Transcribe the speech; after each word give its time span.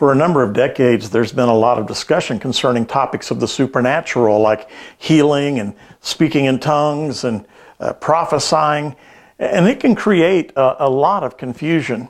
For 0.00 0.12
a 0.12 0.14
number 0.14 0.42
of 0.42 0.54
decades, 0.54 1.10
there's 1.10 1.30
been 1.30 1.50
a 1.50 1.54
lot 1.54 1.78
of 1.78 1.86
discussion 1.86 2.38
concerning 2.38 2.86
topics 2.86 3.30
of 3.30 3.38
the 3.38 3.46
supernatural, 3.46 4.40
like 4.40 4.70
healing 4.96 5.58
and 5.58 5.74
speaking 6.00 6.46
in 6.46 6.58
tongues 6.58 7.22
and 7.22 7.44
uh, 7.78 7.92
prophesying, 7.92 8.96
and 9.38 9.68
it 9.68 9.78
can 9.78 9.94
create 9.94 10.52
a, 10.56 10.86
a 10.86 10.88
lot 10.88 11.22
of 11.22 11.36
confusion. 11.36 12.08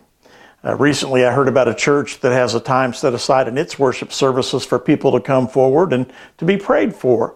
Uh, 0.65 0.77
recently, 0.77 1.25
I 1.25 1.33
heard 1.33 1.49
about 1.49 1.67
a 1.67 1.75
church 1.75 2.21
that 2.21 2.31
has 2.31 2.55
a 2.55 2.61
time 2.61 2.95
set 2.95 3.13
aside 3.13 3.49
in 3.49 3.59
its 3.59 3.77
worship 3.77 4.13
services 4.13 4.65
for 4.65 4.79
people 4.79 5.11
to 5.11 5.21
come 5.21 5.49
forward 5.49 5.93
and 5.93 6.07
to 6.39 6.45
be 6.45 6.57
prayed 6.57 6.95
for. 6.95 7.35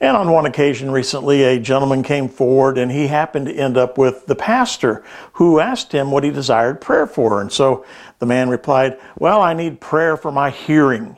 And 0.00 0.14
on 0.14 0.30
one 0.30 0.44
occasion 0.44 0.90
recently, 0.90 1.42
a 1.42 1.58
gentleman 1.58 2.02
came 2.02 2.28
forward 2.28 2.76
and 2.76 2.92
he 2.92 3.06
happened 3.06 3.46
to 3.46 3.54
end 3.54 3.78
up 3.78 3.96
with 3.96 4.26
the 4.26 4.34
pastor 4.34 5.02
who 5.34 5.58
asked 5.58 5.92
him 5.92 6.10
what 6.10 6.22
he 6.22 6.30
desired 6.30 6.82
prayer 6.82 7.06
for. 7.06 7.40
And 7.40 7.50
so 7.50 7.84
the 8.18 8.26
man 8.26 8.50
replied, 8.50 8.98
Well, 9.18 9.40
I 9.40 9.54
need 9.54 9.80
prayer 9.80 10.18
for 10.18 10.30
my 10.30 10.50
hearing. 10.50 11.16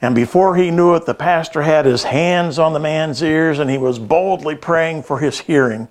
And 0.00 0.14
before 0.14 0.56
he 0.56 0.70
knew 0.70 0.94
it, 0.94 1.04
the 1.06 1.14
pastor 1.14 1.62
had 1.62 1.84
his 1.84 2.04
hands 2.04 2.58
on 2.58 2.72
the 2.72 2.80
man's 2.80 3.22
ears 3.22 3.58
and 3.58 3.70
he 3.70 3.78
was 3.78 3.98
boldly 3.98 4.54
praying 4.56 5.02
for 5.02 5.18
his 5.18 5.40
hearing. 5.40 5.88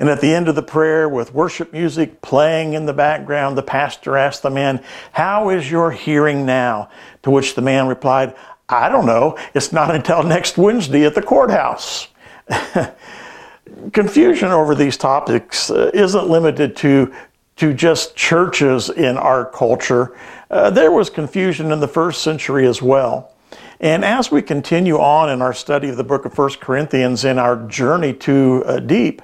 And 0.00 0.08
at 0.08 0.22
the 0.22 0.32
end 0.32 0.48
of 0.48 0.54
the 0.54 0.62
prayer, 0.62 1.10
with 1.10 1.34
worship 1.34 1.74
music 1.74 2.22
playing 2.22 2.72
in 2.72 2.86
the 2.86 2.94
background, 2.94 3.58
the 3.58 3.62
pastor 3.62 4.16
asked 4.16 4.42
the 4.42 4.48
man, 4.48 4.82
How 5.12 5.50
is 5.50 5.70
your 5.70 5.90
hearing 5.90 6.46
now? 6.46 6.88
To 7.22 7.30
which 7.30 7.54
the 7.54 7.60
man 7.60 7.86
replied, 7.86 8.34
I 8.70 8.88
don't 8.88 9.06
know. 9.06 9.36
It's 9.54 9.72
not 9.72 9.94
until 9.94 10.22
next 10.22 10.56
Wednesday 10.56 11.04
at 11.04 11.14
the 11.14 11.22
courthouse. 11.22 12.08
Confusion 13.92 14.48
over 14.48 14.74
these 14.74 14.96
topics 14.96 15.70
uh, 15.70 15.90
isn't 15.92 16.28
limited 16.28 16.76
to, 16.76 17.12
to 17.56 17.74
just 17.74 18.14
churches 18.14 18.90
in 18.90 19.16
our 19.16 19.44
culture. 19.44 20.16
Uh, 20.50 20.70
there 20.70 20.90
was 20.90 21.08
confusion 21.08 21.70
in 21.70 21.78
the 21.78 21.88
first 21.88 22.22
century 22.22 22.66
as 22.66 22.82
well. 22.82 23.32
And 23.78 24.04
as 24.04 24.30
we 24.30 24.42
continue 24.42 24.98
on 24.98 25.30
in 25.30 25.40
our 25.40 25.54
study 25.54 25.88
of 25.88 25.96
the 25.96 26.04
book 26.04 26.24
of 26.24 26.36
1 26.36 26.50
Corinthians 26.60 27.24
in 27.24 27.38
our 27.38 27.56
journey 27.68 28.12
to 28.14 28.62
uh, 28.66 28.80
deep, 28.80 29.22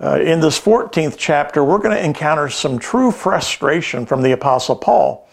uh, 0.00 0.18
in 0.20 0.40
this 0.40 0.60
14th 0.60 1.16
chapter, 1.16 1.64
we're 1.64 1.78
going 1.78 1.96
to 1.96 2.04
encounter 2.04 2.48
some 2.48 2.78
true 2.78 3.10
frustration 3.10 4.04
from 4.04 4.22
the 4.22 4.32
Apostle 4.32 4.76
Paul. 4.76 5.28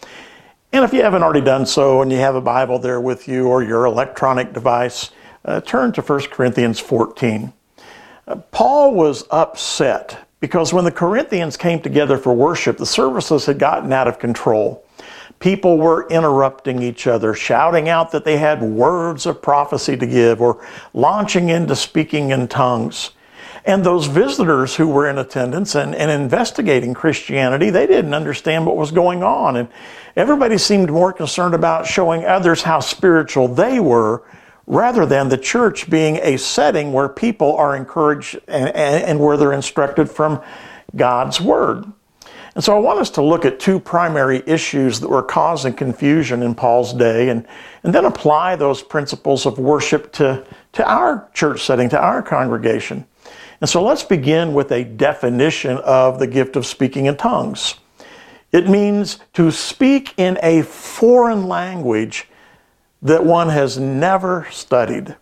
And 0.74 0.82
if 0.82 0.92
you 0.92 1.02
haven't 1.02 1.22
already 1.22 1.40
done 1.40 1.66
so 1.66 2.02
and 2.02 2.10
you 2.10 2.18
have 2.18 2.34
a 2.34 2.40
Bible 2.40 2.80
there 2.80 3.00
with 3.00 3.28
you 3.28 3.46
or 3.46 3.62
your 3.62 3.84
electronic 3.84 4.52
device, 4.52 5.12
uh, 5.44 5.60
turn 5.60 5.92
to 5.92 6.02
1 6.02 6.22
Corinthians 6.32 6.80
14. 6.80 7.52
Uh, 8.26 8.34
Paul 8.50 8.92
was 8.92 9.22
upset 9.30 10.26
because 10.40 10.72
when 10.72 10.84
the 10.84 10.90
Corinthians 10.90 11.56
came 11.56 11.80
together 11.80 12.18
for 12.18 12.34
worship, 12.34 12.76
the 12.76 12.86
services 12.86 13.46
had 13.46 13.60
gotten 13.60 13.92
out 13.92 14.08
of 14.08 14.18
control. 14.18 14.84
People 15.38 15.78
were 15.78 16.08
interrupting 16.08 16.82
each 16.82 17.06
other, 17.06 17.34
shouting 17.34 17.88
out 17.88 18.10
that 18.10 18.24
they 18.24 18.38
had 18.38 18.60
words 18.60 19.26
of 19.26 19.40
prophecy 19.40 19.96
to 19.96 20.06
give 20.08 20.40
or 20.40 20.66
launching 20.92 21.50
into 21.50 21.76
speaking 21.76 22.30
in 22.30 22.48
tongues. 22.48 23.12
And 23.66 23.82
those 23.82 24.06
visitors 24.06 24.76
who 24.76 24.88
were 24.88 25.08
in 25.08 25.16
attendance 25.16 25.74
and, 25.74 25.94
and 25.94 26.10
investigating 26.10 26.92
Christianity, 26.92 27.70
they 27.70 27.86
didn't 27.86 28.12
understand 28.12 28.66
what 28.66 28.76
was 28.76 28.90
going 28.90 29.22
on. 29.22 29.56
And 29.56 29.68
everybody 30.16 30.58
seemed 30.58 30.90
more 30.90 31.12
concerned 31.12 31.54
about 31.54 31.86
showing 31.86 32.24
others 32.24 32.62
how 32.62 32.80
spiritual 32.80 33.48
they 33.48 33.80
were 33.80 34.22
rather 34.66 35.06
than 35.06 35.28
the 35.28 35.38
church 35.38 35.88
being 35.88 36.16
a 36.16 36.36
setting 36.36 36.92
where 36.92 37.08
people 37.08 37.56
are 37.56 37.74
encouraged 37.74 38.38
and, 38.48 38.68
and, 38.68 39.04
and 39.04 39.20
where 39.20 39.36
they're 39.36 39.52
instructed 39.52 40.10
from 40.10 40.42
God's 40.94 41.40
Word. 41.40 41.84
And 42.54 42.62
so 42.62 42.76
I 42.76 42.78
want 42.78 43.00
us 43.00 43.10
to 43.10 43.22
look 43.22 43.44
at 43.44 43.58
two 43.58 43.80
primary 43.80 44.42
issues 44.46 45.00
that 45.00 45.08
were 45.08 45.22
causing 45.22 45.72
confusion 45.72 46.42
in 46.42 46.54
Paul's 46.54 46.92
day 46.92 47.28
and, 47.30 47.46
and 47.82 47.92
then 47.92 48.04
apply 48.04 48.56
those 48.56 48.80
principles 48.80 49.44
of 49.44 49.58
worship 49.58 50.12
to, 50.12 50.46
to 50.74 50.88
our 50.88 51.28
church 51.34 51.64
setting, 51.64 51.88
to 51.88 52.00
our 52.00 52.22
congregation. 52.22 53.06
And 53.64 53.68
so 53.70 53.82
let's 53.82 54.02
begin 54.02 54.52
with 54.52 54.72
a 54.72 54.84
definition 54.84 55.78
of 55.78 56.18
the 56.18 56.26
gift 56.26 56.54
of 56.54 56.66
speaking 56.66 57.06
in 57.06 57.16
tongues. 57.16 57.76
It 58.52 58.68
means 58.68 59.20
to 59.32 59.50
speak 59.50 60.12
in 60.18 60.38
a 60.42 60.60
foreign 60.60 61.48
language 61.48 62.28
that 63.00 63.24
one 63.24 63.48
has 63.48 63.78
never 63.78 64.46
studied. 64.50 65.16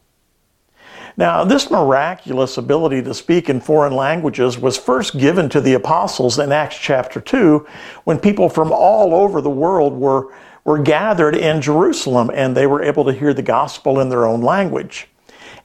Now, 1.17 1.45
this 1.45 1.71
miraculous 1.71 2.59
ability 2.59 3.03
to 3.03 3.15
speak 3.15 3.49
in 3.49 3.61
foreign 3.61 3.95
languages 3.95 4.59
was 4.59 4.77
first 4.77 5.17
given 5.17 5.49
to 5.51 5.61
the 5.61 5.75
apostles 5.75 6.41
in 6.41 6.51
Acts 6.51 6.79
chapter 6.81 7.21
2 7.21 7.65
when 8.03 8.19
people 8.19 8.49
from 8.49 8.73
all 8.73 9.15
over 9.15 9.41
the 9.41 9.51
world 9.51 9.93
were, 9.93 10.35
were 10.65 10.83
gathered 10.83 11.37
in 11.37 11.63
Jerusalem 11.63 12.29
and 12.35 12.57
they 12.57 12.67
were 12.67 12.83
able 12.83 13.05
to 13.05 13.13
hear 13.13 13.33
the 13.33 13.41
gospel 13.41 14.01
in 14.01 14.09
their 14.09 14.27
own 14.27 14.41
language. 14.41 15.07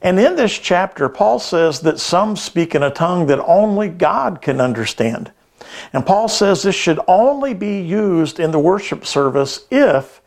And 0.00 0.18
in 0.18 0.36
this 0.36 0.56
chapter, 0.56 1.08
Paul 1.08 1.38
says 1.38 1.80
that 1.80 1.98
some 1.98 2.36
speak 2.36 2.74
in 2.74 2.82
a 2.82 2.90
tongue 2.90 3.26
that 3.26 3.44
only 3.44 3.88
God 3.88 4.40
can 4.40 4.60
understand. 4.60 5.32
And 5.92 6.06
Paul 6.06 6.28
says 6.28 6.62
this 6.62 6.74
should 6.74 7.00
only 7.08 7.54
be 7.54 7.80
used 7.80 8.38
in 8.38 8.52
the 8.52 8.58
worship 8.58 9.04
service 9.04 9.66
if 9.70 10.20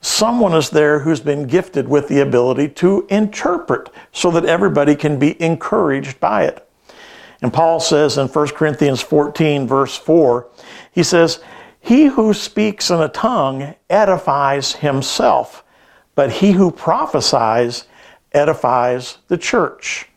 someone 0.00 0.54
is 0.54 0.70
there 0.70 0.98
who's 0.98 1.20
been 1.20 1.46
gifted 1.46 1.88
with 1.88 2.08
the 2.08 2.20
ability 2.20 2.68
to 2.68 3.06
interpret 3.08 3.88
so 4.12 4.30
that 4.32 4.44
everybody 4.44 4.96
can 4.96 5.18
be 5.18 5.40
encouraged 5.40 6.18
by 6.18 6.44
it. 6.44 6.68
And 7.40 7.52
Paul 7.52 7.80
says 7.80 8.18
in 8.18 8.28
1 8.28 8.48
Corinthians 8.48 9.00
14, 9.00 9.66
verse 9.66 9.96
4, 9.96 10.46
he 10.92 11.02
says, 11.02 11.40
He 11.80 12.06
who 12.06 12.34
speaks 12.34 12.90
in 12.90 13.00
a 13.00 13.08
tongue 13.08 13.74
edifies 13.88 14.74
himself, 14.74 15.64
but 16.14 16.30
he 16.30 16.52
who 16.52 16.70
prophesies 16.70 17.84
edifies 18.34 19.18
the 19.28 19.38
church. 19.38 20.08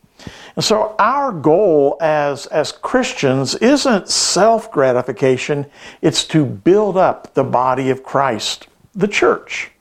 And 0.55 0.63
so 0.63 0.95
our 0.97 1.31
goal 1.31 1.97
as, 1.99 2.45
as 2.47 2.71
Christians 2.71 3.55
isn't 3.55 4.09
self 4.09 4.71
gratification, 4.71 5.65
it's 6.01 6.23
to 6.25 6.45
build 6.45 6.97
up 6.97 7.33
the 7.33 7.43
body 7.43 7.89
of 7.89 8.03
Christ, 8.03 8.67
the 8.93 9.07
church. 9.07 9.71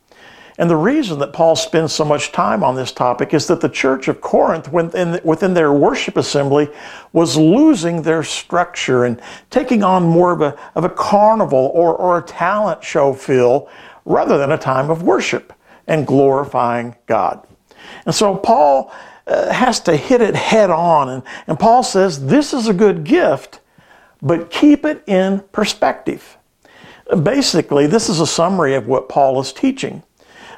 And 0.57 0.71
the 0.71 0.77
reason 0.77 1.19
that 1.19 1.33
Paul 1.33 1.57
spends 1.57 1.93
so 1.93 2.05
much 2.05 2.31
time 2.31 2.63
on 2.63 2.77
this 2.77 2.93
topic 2.93 3.35
is 3.35 3.49
that 3.49 3.61
the 3.61 3.69
church 3.69 4.07
of 4.07 4.21
Corinth, 4.21 4.73
within, 4.73 5.21
within 5.25 5.53
their 5.53 5.73
worship 5.73 6.17
assembly, 6.17 6.69
was 7.13 7.37
losing 7.37 8.03
their 8.03 8.23
structure 8.23 9.05
and 9.05 9.21
taking 9.51 9.83
on 9.83 10.05
more 10.05 10.33
of 10.33 10.43
a, 10.43 10.57
of 10.77 10.85
a 10.85 10.89
carnival 10.89 11.73
or, 11.75 11.97
or 11.97 12.19
a 12.19 12.23
talent 12.23 12.85
show 12.85 13.13
feel 13.13 13.69
rather 14.05 14.39
than 14.39 14.53
a 14.53 14.59
time 14.59 14.91
of 14.91 15.03
worship 15.03 15.53
and 15.89 16.07
glorifying 16.07 16.95
God. 17.07 17.45
And 18.07 18.15
so 18.15 18.37
Paul 18.37 18.93
uh, 19.27 19.53
has 19.53 19.81
to 19.81 19.97
hit 19.97 20.21
it 20.21 20.35
head 20.35 20.71
on. 20.71 21.09
And, 21.09 21.23
and 21.47 21.59
Paul 21.59 21.83
says, 21.83 22.27
This 22.27 22.53
is 22.53 22.69
a 22.69 22.75
good 22.75 23.05
gift, 23.05 23.61
but 24.21 24.51
keep 24.51 24.85
it 24.85 25.03
in 25.07 25.41
perspective. 25.53 26.37
Basically, 27.23 27.87
this 27.87 28.09
is 28.09 28.21
a 28.21 28.27
summary 28.27 28.75
of 28.75 28.87
what 28.87 29.09
Paul 29.09 29.41
is 29.41 29.53
teaching. 29.53 30.03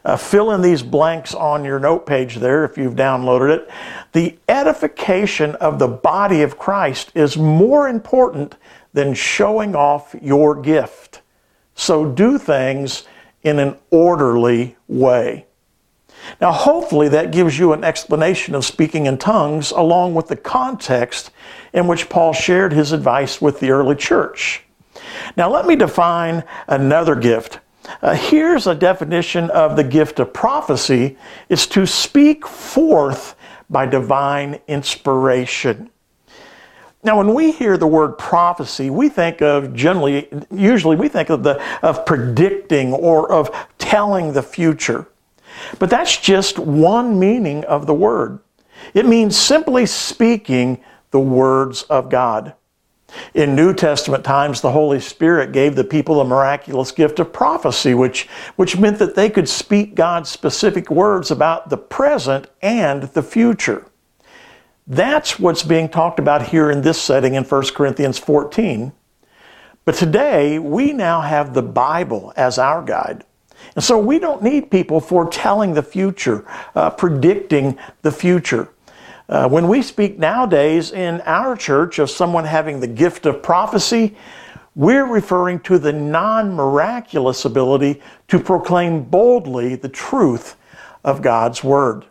Uh, 0.04 0.16
fill 0.16 0.52
in 0.52 0.62
these 0.62 0.84
blanks 0.84 1.34
on 1.34 1.64
your 1.64 1.80
note 1.80 2.06
page 2.06 2.36
there 2.36 2.64
if 2.64 2.78
you've 2.78 2.94
downloaded 2.94 3.56
it. 3.56 3.70
The 4.12 4.38
edification 4.48 5.56
of 5.56 5.80
the 5.80 5.88
body 5.88 6.42
of 6.42 6.56
Christ 6.56 7.10
is 7.16 7.36
more 7.36 7.88
important 7.88 8.54
than 8.92 9.14
showing 9.14 9.74
off 9.74 10.14
your 10.22 10.54
gift. 10.54 11.22
So 11.74 12.08
do 12.08 12.38
things 12.38 13.04
in 13.42 13.58
an 13.58 13.76
orderly 13.90 14.76
way. 14.86 15.45
Now, 16.40 16.52
hopefully, 16.52 17.08
that 17.08 17.32
gives 17.32 17.58
you 17.58 17.72
an 17.72 17.84
explanation 17.84 18.54
of 18.54 18.64
speaking 18.64 19.06
in 19.06 19.18
tongues 19.18 19.70
along 19.70 20.14
with 20.14 20.28
the 20.28 20.36
context 20.36 21.30
in 21.72 21.86
which 21.86 22.08
Paul 22.08 22.32
shared 22.32 22.72
his 22.72 22.92
advice 22.92 23.40
with 23.40 23.60
the 23.60 23.70
early 23.70 23.96
church. 23.96 24.62
Now, 25.36 25.50
let 25.50 25.66
me 25.66 25.76
define 25.76 26.44
another 26.68 27.14
gift. 27.14 27.60
Uh, 28.02 28.14
here's 28.14 28.66
a 28.66 28.74
definition 28.74 29.50
of 29.50 29.76
the 29.76 29.84
gift 29.84 30.18
of 30.18 30.32
prophecy 30.32 31.16
is 31.48 31.66
to 31.68 31.86
speak 31.86 32.46
forth 32.46 33.36
by 33.70 33.86
divine 33.86 34.60
inspiration. 34.68 35.90
Now, 37.02 37.18
when 37.18 37.34
we 37.34 37.52
hear 37.52 37.76
the 37.76 37.86
word 37.86 38.18
prophecy, 38.18 38.90
we 38.90 39.08
think 39.08 39.40
of 39.40 39.74
generally, 39.74 40.28
usually, 40.50 40.96
we 40.96 41.08
think 41.08 41.30
of 41.30 41.44
the 41.44 41.62
of 41.80 42.04
predicting 42.04 42.92
or 42.92 43.30
of 43.30 43.50
telling 43.78 44.32
the 44.32 44.42
future. 44.42 45.06
But 45.78 45.90
that's 45.90 46.16
just 46.16 46.58
one 46.58 47.18
meaning 47.18 47.64
of 47.64 47.86
the 47.86 47.94
word. 47.94 48.40
It 48.94 49.06
means 49.06 49.36
simply 49.36 49.86
speaking 49.86 50.82
the 51.10 51.20
words 51.20 51.82
of 51.84 52.10
God. 52.10 52.54
In 53.34 53.54
New 53.54 53.72
Testament 53.72 54.24
times, 54.24 54.60
the 54.60 54.72
Holy 54.72 55.00
Spirit 55.00 55.52
gave 55.52 55.76
the 55.76 55.84
people 55.84 56.16
the 56.16 56.24
miraculous 56.24 56.90
gift 56.90 57.20
of 57.20 57.32
prophecy, 57.32 57.94
which, 57.94 58.28
which 58.56 58.76
meant 58.76 58.98
that 58.98 59.14
they 59.14 59.30
could 59.30 59.48
speak 59.48 59.94
God's 59.94 60.28
specific 60.28 60.90
words 60.90 61.30
about 61.30 61.70
the 61.70 61.76
present 61.76 62.48
and 62.60 63.04
the 63.04 63.22
future. 63.22 63.86
That's 64.86 65.38
what's 65.38 65.62
being 65.62 65.88
talked 65.88 66.18
about 66.18 66.48
here 66.48 66.70
in 66.70 66.82
this 66.82 67.00
setting 67.00 67.34
in 67.34 67.44
1 67.44 67.62
Corinthians 67.74 68.18
14. 68.18 68.92
But 69.84 69.94
today, 69.94 70.58
we 70.58 70.92
now 70.92 71.20
have 71.20 71.54
the 71.54 71.62
Bible 71.62 72.32
as 72.36 72.58
our 72.58 72.82
guide. 72.82 73.24
And 73.76 73.84
so 73.84 73.98
we 73.98 74.18
don't 74.18 74.42
need 74.42 74.70
people 74.70 75.00
foretelling 75.00 75.74
the 75.74 75.82
future, 75.82 76.44
uh, 76.74 76.90
predicting 76.90 77.78
the 78.02 78.10
future. 78.10 78.70
Uh, 79.28 79.48
when 79.48 79.68
we 79.68 79.82
speak 79.82 80.18
nowadays 80.18 80.92
in 80.92 81.20
our 81.26 81.56
church 81.56 81.98
of 81.98 82.08
someone 82.08 82.44
having 82.44 82.80
the 82.80 82.86
gift 82.86 83.26
of 83.26 83.42
prophecy, 83.42 84.16
we're 84.74 85.06
referring 85.06 85.60
to 85.60 85.78
the 85.78 85.92
non 85.92 86.54
miraculous 86.54 87.44
ability 87.44 88.00
to 88.28 88.38
proclaim 88.38 89.02
boldly 89.02 89.74
the 89.74 89.88
truth 89.88 90.56
of 91.04 91.22
God's 91.22 91.62
Word. 91.62 92.06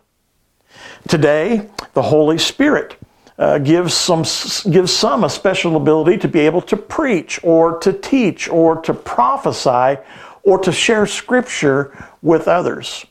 Today, 1.08 1.68
the 1.94 2.02
Holy 2.02 2.38
Spirit 2.38 2.96
uh, 3.38 3.58
gives, 3.58 3.94
some, 3.94 4.24
gives 4.70 4.92
some 4.92 5.24
a 5.24 5.30
special 5.30 5.76
ability 5.76 6.18
to 6.18 6.28
be 6.28 6.40
able 6.40 6.62
to 6.62 6.76
preach 6.76 7.40
or 7.42 7.78
to 7.80 7.92
teach 7.92 8.48
or 8.48 8.80
to 8.82 8.94
prophesy 8.94 10.00
or 10.46 10.58
to 10.60 10.72
share 10.72 11.04
Scripture 11.06 11.92
with 12.22 12.48
others. 12.48 13.04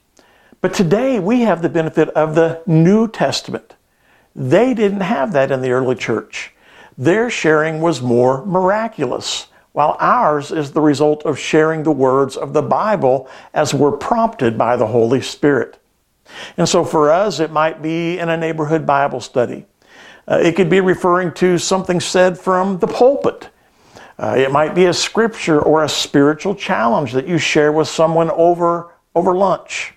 But 0.62 0.74
today 0.74 1.20
we 1.20 1.42
have 1.42 1.62
the 1.62 1.70
benefit 1.70 2.10
of 2.10 2.34
the 2.34 2.64
New 2.66 3.08
Testament. 3.10 3.76
They 4.34 4.74
didn't 4.74 5.02
have 5.02 5.34
that 5.34 5.52
in 5.52 5.62
the 5.62 5.72
early 5.72 5.96
church. 5.96 6.54
Their 6.98 7.30
sharing 7.30 7.82
was 7.82 8.02
more 8.02 8.46
miraculous, 8.46 9.48
while 9.74 9.98
ours 10.00 10.50
is 10.52 10.72
the 10.72 10.82
result 10.82 11.24
of 11.26 11.38
sharing 11.38 11.84
the 11.84 11.92
words 11.92 12.38
of 12.38 12.54
the 12.54 12.62
Bible 12.62 13.30
as 13.54 13.74
we're 13.74 13.92
prompted 13.92 14.58
by 14.58 14.78
the 14.78 14.88
Holy 14.88 15.22
Spirit. 15.22 15.78
And 16.56 16.68
so 16.68 16.86
for 16.86 17.12
us, 17.12 17.42
it 17.42 17.52
might 17.52 17.82
be 17.82 18.18
in 18.18 18.30
a 18.30 18.38
neighborhood 18.38 18.86
Bible 18.86 19.20
study. 19.20 19.66
Uh, 20.26 20.40
it 20.42 20.56
could 20.56 20.70
be 20.70 20.80
referring 20.80 21.34
to 21.34 21.58
something 21.58 22.00
said 22.00 22.40
from 22.40 22.80
the 22.80 22.88
pulpit. 22.88 23.50
Uh, 24.18 24.36
it 24.38 24.52
might 24.52 24.74
be 24.74 24.86
a 24.86 24.94
scripture 24.94 25.62
or 25.62 25.84
a 25.84 25.90
spiritual 25.90 26.56
challenge 26.56 27.12
that 27.12 27.28
you 27.28 27.38
share 27.38 27.72
with 27.72 27.88
someone 27.88 28.32
over, 28.32 28.94
over 29.14 29.36
lunch. 29.36 29.94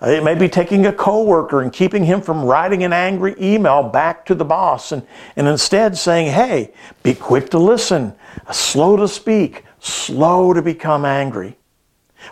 Uh, 0.00 0.10
it 0.10 0.22
may 0.22 0.34
be 0.34 0.48
taking 0.48 0.86
a 0.86 0.92
coworker 0.92 1.60
and 1.60 1.72
keeping 1.72 2.04
him 2.04 2.20
from 2.20 2.44
writing 2.44 2.84
an 2.84 2.92
angry 2.92 3.34
email 3.40 3.82
back 3.82 4.24
to 4.24 4.34
the 4.34 4.44
boss 4.44 4.92
and, 4.92 5.04
and 5.34 5.48
instead 5.48 5.96
saying, 5.96 6.30
hey, 6.30 6.72
be 7.02 7.14
quick 7.14 7.50
to 7.50 7.58
listen, 7.58 8.14
slow 8.52 8.96
to 8.96 9.08
speak, 9.08 9.64
slow 9.80 10.52
to 10.52 10.62
become 10.62 11.04
angry. 11.04 11.56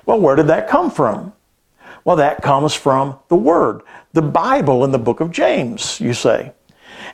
Well, 0.04 0.20
where 0.20 0.36
did 0.36 0.46
that 0.46 0.68
come 0.68 0.90
from? 0.92 1.32
Well, 2.04 2.16
that 2.16 2.40
comes 2.40 2.72
from 2.72 3.18
the 3.28 3.36
Word, 3.36 3.82
the 4.12 4.22
Bible 4.22 4.84
in 4.84 4.92
the 4.92 4.98
book 4.98 5.18
of 5.18 5.32
James, 5.32 6.00
you 6.00 6.14
say. 6.14 6.52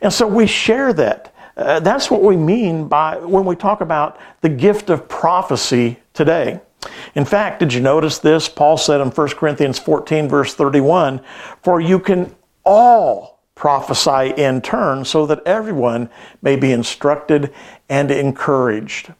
And 0.02 0.12
so 0.12 0.26
we 0.26 0.46
share 0.46 0.92
that. 0.92 1.31
Uh, 1.56 1.80
that's 1.80 2.10
what 2.10 2.22
we 2.22 2.36
mean 2.36 2.88
by 2.88 3.16
when 3.18 3.44
we 3.44 3.54
talk 3.54 3.80
about 3.80 4.18
the 4.40 4.48
gift 4.48 4.90
of 4.90 5.08
prophecy 5.08 5.98
today. 6.14 6.60
In 7.14 7.24
fact, 7.24 7.60
did 7.60 7.72
you 7.72 7.80
notice 7.80 8.18
this? 8.18 8.48
Paul 8.48 8.76
said 8.76 9.00
in 9.00 9.08
1 9.08 9.28
Corinthians 9.30 9.78
14, 9.78 10.28
verse 10.28 10.54
31, 10.54 11.20
For 11.62 11.80
you 11.80 11.98
can 11.98 12.34
all 12.64 13.40
prophesy 13.54 14.32
in 14.36 14.60
turn 14.60 15.04
so 15.04 15.26
that 15.26 15.40
everyone 15.46 16.10
may 16.40 16.56
be 16.56 16.72
instructed 16.72 17.52
and 17.88 18.10
encouraged. 18.10 19.12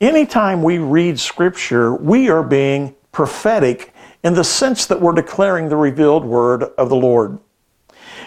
Anytime 0.00 0.62
we 0.62 0.78
read 0.78 1.18
Scripture, 1.18 1.94
we 1.94 2.28
are 2.28 2.42
being 2.42 2.94
prophetic 3.12 3.92
in 4.22 4.34
the 4.34 4.44
sense 4.44 4.86
that 4.86 5.00
we're 5.00 5.12
declaring 5.12 5.68
the 5.68 5.76
revealed 5.76 6.24
word 6.24 6.62
of 6.62 6.88
the 6.88 6.96
Lord. 6.96 7.38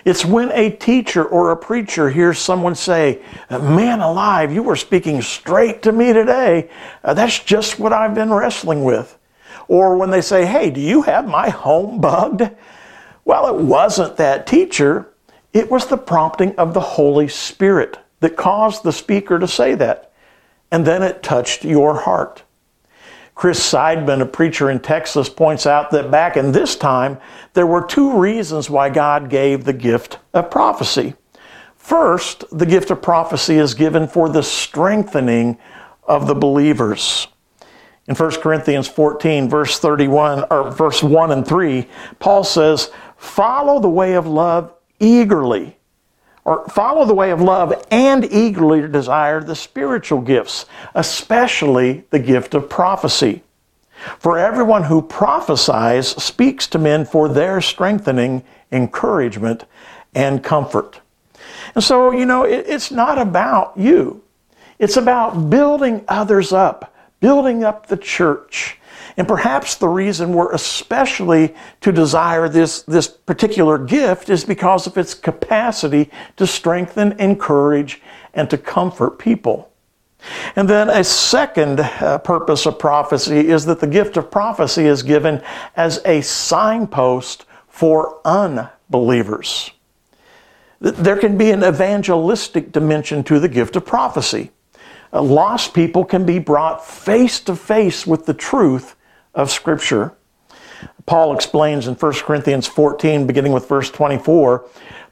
It's 0.05 0.25
when 0.25 0.51
a 0.51 0.69
teacher 0.69 1.23
or 1.23 1.51
a 1.51 1.57
preacher 1.57 2.09
hears 2.09 2.39
someone 2.39 2.75
say, 2.75 3.21
Man 3.49 3.99
alive, 3.99 4.53
you 4.53 4.63
were 4.63 4.75
speaking 4.75 5.21
straight 5.21 5.81
to 5.83 5.91
me 5.91 6.13
today. 6.13 6.69
Uh, 7.03 7.13
that's 7.13 7.39
just 7.39 7.79
what 7.79 7.93
I've 7.93 8.15
been 8.15 8.31
wrestling 8.31 8.83
with. 8.83 9.17
Or 9.67 9.97
when 9.97 10.09
they 10.09 10.21
say, 10.21 10.45
Hey, 10.45 10.69
do 10.69 10.79
you 10.79 11.01
have 11.03 11.27
my 11.27 11.49
home 11.49 11.99
bugged? 12.01 12.49
Well, 13.25 13.55
it 13.55 13.63
wasn't 13.63 14.17
that 14.17 14.47
teacher, 14.47 15.13
it 15.53 15.69
was 15.69 15.87
the 15.87 15.97
prompting 15.97 16.55
of 16.55 16.73
the 16.73 16.79
Holy 16.79 17.27
Spirit 17.27 17.97
that 18.19 18.37
caused 18.37 18.83
the 18.83 18.91
speaker 18.91 19.39
to 19.39 19.47
say 19.47 19.75
that. 19.75 20.11
And 20.71 20.85
then 20.85 21.01
it 21.01 21.23
touched 21.23 21.65
your 21.65 22.01
heart. 22.01 22.43
Chris 23.39 23.61
Seidman, 23.61 24.19
a 24.19 24.25
preacher 24.25 24.69
in 24.69 24.81
Texas, 24.81 25.29
points 25.29 25.65
out 25.65 25.91
that 25.91 26.11
back 26.11 26.35
in 26.35 26.51
this 26.51 26.75
time, 26.75 27.17
there 27.53 27.65
were 27.65 27.81
two 27.81 28.19
reasons 28.19 28.69
why 28.69 28.89
God 28.89 29.29
gave 29.29 29.63
the 29.63 29.71
gift 29.71 30.19
of 30.33 30.51
prophecy. 30.51 31.13
First, 31.77 32.43
the 32.51 32.65
gift 32.65 32.91
of 32.91 33.01
prophecy 33.01 33.55
is 33.55 33.73
given 33.73 34.09
for 34.09 34.27
the 34.27 34.43
strengthening 34.43 35.57
of 36.03 36.27
the 36.27 36.35
believers. 36.35 37.29
In 38.07 38.15
1 38.15 38.41
Corinthians 38.41 38.89
14, 38.89 39.47
verse 39.47 39.79
31, 39.79 40.43
or 40.51 40.69
verse 40.69 41.01
1 41.01 41.31
and 41.31 41.47
3, 41.47 41.87
Paul 42.19 42.43
says, 42.43 42.91
Follow 43.15 43.79
the 43.79 43.87
way 43.87 44.15
of 44.15 44.27
love 44.27 44.73
eagerly 44.99 45.78
or 46.45 46.67
follow 46.69 47.05
the 47.05 47.13
way 47.13 47.31
of 47.31 47.41
love 47.41 47.73
and 47.91 48.25
eagerly 48.25 48.87
desire 48.87 49.41
the 49.41 49.55
spiritual 49.55 50.21
gifts, 50.21 50.65
especially 50.95 52.05
the 52.09 52.19
gift 52.19 52.53
of 52.53 52.69
prophecy. 52.69 53.43
For 54.19 54.37
everyone 54.37 54.83
who 54.83 55.01
prophesies 55.01 56.07
speaks 56.07 56.67
to 56.67 56.79
men 56.79 57.05
for 57.05 57.27
their 57.27 57.59
strengthening, 57.59 58.43
encouragement, 58.71 59.65
and 60.15 60.43
comfort. 60.43 61.01
And 61.75 61.83
so, 61.83 62.11
you 62.11 62.25
know, 62.25 62.43
it, 62.43 62.65
it's 62.67 62.91
not 62.91 63.17
about 63.17 63.73
you. 63.75 64.23
It's 64.79 64.97
about 64.97 65.49
building 65.49 66.05
others 66.07 66.53
up, 66.53 66.95
building 67.19 67.63
up 67.63 67.87
the 67.87 67.97
church. 67.97 68.77
And 69.17 69.27
perhaps 69.27 69.75
the 69.75 69.87
reason 69.87 70.33
we're 70.33 70.53
especially 70.53 71.53
to 71.81 71.91
desire 71.91 72.47
this, 72.47 72.83
this 72.83 73.07
particular 73.07 73.77
gift 73.77 74.29
is 74.29 74.45
because 74.45 74.87
of 74.87 74.97
its 74.97 75.13
capacity 75.13 76.09
to 76.37 76.47
strengthen, 76.47 77.13
encourage, 77.19 78.01
and 78.33 78.49
to 78.49 78.57
comfort 78.57 79.19
people. 79.19 79.69
And 80.55 80.69
then 80.69 80.89
a 80.89 81.03
second 81.03 81.79
uh, 81.79 82.19
purpose 82.19 82.65
of 82.65 82.77
prophecy 82.77 83.47
is 83.47 83.65
that 83.65 83.79
the 83.79 83.87
gift 83.87 84.17
of 84.17 84.29
prophecy 84.29 84.85
is 84.85 85.03
given 85.03 85.41
as 85.75 86.01
a 86.05 86.21
signpost 86.21 87.45
for 87.67 88.19
unbelievers. 88.25 89.71
There 90.81 91.17
can 91.17 91.37
be 91.37 91.51
an 91.51 91.63
evangelistic 91.63 92.71
dimension 92.71 93.23
to 93.25 93.39
the 93.39 93.49
gift 93.49 93.75
of 93.75 93.85
prophecy. 93.85 94.51
Lost 95.11 95.73
people 95.73 96.05
can 96.05 96.25
be 96.25 96.39
brought 96.39 96.85
face 96.85 97.39
to 97.41 97.55
face 97.55 98.05
with 98.05 98.25
the 98.25 98.33
truth 98.33 98.95
of 99.33 99.49
Scripture. 99.49 100.13
Paul 101.05 101.33
explains 101.33 101.87
in 101.87 101.95
1 101.95 102.13
Corinthians 102.13 102.67
14, 102.67 103.25
beginning 103.25 103.51
with 103.51 103.67
verse 103.67 103.89
24 103.89 104.65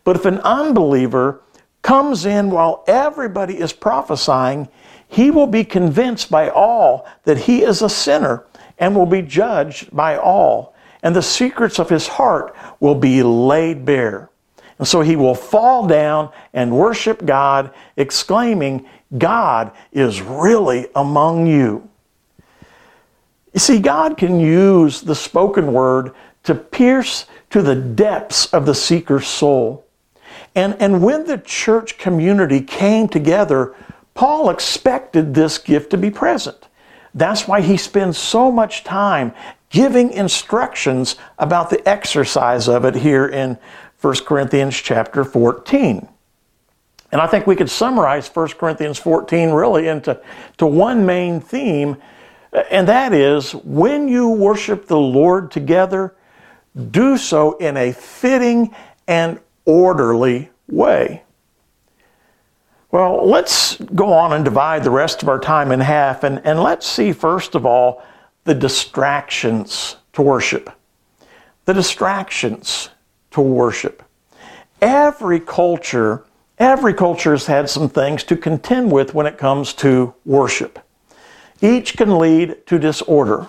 But 0.04 0.16
if 0.16 0.26
an 0.26 0.40
unbeliever 0.40 1.42
comes 1.82 2.26
in 2.26 2.52
while 2.52 2.84
everybody 2.88 3.60
is 3.60 3.74
prophesying, 3.74 4.68
he 5.08 5.32
will 5.32 5.48
be 5.48 5.64
convinced 5.64 6.30
by 6.30 6.50
all 6.50 7.08
that 7.24 7.38
he 7.38 7.64
is 7.64 7.82
a 7.82 7.90
sinner 7.90 8.46
and 8.78 8.96
will 8.96 9.06
be 9.06 9.22
judged 9.22 9.96
by 9.96 10.18
all, 10.18 10.76
and 11.02 11.16
the 11.16 11.22
secrets 11.22 11.80
of 11.80 11.90
his 11.90 12.08
heart 12.08 12.56
will 12.80 12.96
be 12.96 13.24
laid 13.24 13.86
bare. 13.86 14.30
And 14.80 14.88
so 14.88 15.02
he 15.02 15.16
will 15.16 15.34
fall 15.34 15.88
down 15.88 16.32
and 16.54 16.78
worship 16.78 17.26
God, 17.26 17.74
exclaiming, 17.96 18.88
God 19.16 19.72
is 19.92 20.22
really 20.22 20.88
among 20.96 21.48
you. 21.48 21.88
You 23.54 23.60
see, 23.60 23.80
God 23.80 24.18
can 24.18 24.40
use 24.40 25.02
the 25.02 25.16
spoken 25.16 25.74
word 25.74 26.14
to 26.44 26.56
pierce 26.56 27.26
to 27.50 27.62
the 27.62 27.76
depths 27.76 28.46
of 28.54 28.66
the 28.66 28.76
seeker's 28.76 29.28
soul. 29.28 29.86
And, 30.56 30.76
and 30.80 31.04
when 31.04 31.26
the 31.26 31.38
church 31.38 31.98
community 31.98 32.62
came 32.62 33.08
together, 33.08 33.76
Paul 34.14 34.50
expected 34.50 35.34
this 35.34 35.58
gift 35.58 35.92
to 35.92 35.98
be 35.98 36.10
present. 36.10 36.68
That's 37.14 37.48
why 37.48 37.62
he 37.62 37.78
spends 37.78 38.18
so 38.18 38.52
much 38.52 38.84
time 38.84 39.34
giving 39.70 40.12
instructions 40.12 41.16
about 41.38 41.70
the 41.70 41.88
exercise 41.88 42.68
of 42.68 42.86
it 42.86 42.96
here 42.96 43.28
in 43.28 43.58
1 44.02 44.16
Corinthians 44.26 44.76
chapter 44.78 45.24
14. 45.24 46.08
And 47.12 47.22
I 47.22 47.28
think 47.28 47.48
we 47.48 47.56
could 47.56 47.70
summarize 47.70 48.28
1 48.28 48.50
Corinthians 48.50 49.00
14 49.00 49.52
really 49.52 49.88
into 49.88 50.20
to 50.58 50.66
one 50.66 51.06
main 51.06 51.40
theme 51.40 51.98
and 52.70 52.88
that 52.88 53.14
is 53.14 53.54
when 53.54 54.08
you 54.08 54.30
worship 54.30 54.88
the 54.88 54.98
Lord 54.98 55.52
together, 55.52 56.16
do 56.92 57.18
so 57.18 57.58
in 57.58 57.78
a 57.78 57.92
fitting 57.92 58.74
and 59.08 59.40
orderly 59.66 60.50
way. 60.68 61.24
Well, 62.92 63.28
let's 63.28 63.76
go 63.76 64.14
on 64.14 64.32
and 64.32 64.46
divide 64.46 64.84
the 64.84 64.92
rest 64.92 65.22
of 65.22 65.30
our 65.30 65.40
time 65.40 65.72
in 65.72 65.82
half, 65.82 66.24
and, 66.24 66.42
and 66.46 66.64
let's 66.64 66.88
see, 66.88 67.12
first 67.12 67.54
of 67.54 67.66
all, 67.66 68.02
the 68.46 68.56
distractions 68.56 69.98
to 70.14 70.22
worship. 70.22 70.70
The 71.66 71.74
distractions 71.74 72.90
to 73.32 73.42
worship. 73.42 74.04
Every 74.82 75.42
culture, 75.42 76.24
every 76.58 76.94
culture 76.94 77.32
has 77.32 77.46
had 77.46 77.70
some 77.70 77.90
things 77.90 78.24
to 78.26 78.38
contend 78.38 78.92
with 78.92 79.14
when 79.14 79.26
it 79.26 79.38
comes 79.38 79.74
to 79.74 80.14
worship. 80.26 80.80
Each 81.62 81.96
can 81.98 82.18
lead 82.18 82.66
to 82.68 82.78
disorder. 82.80 83.48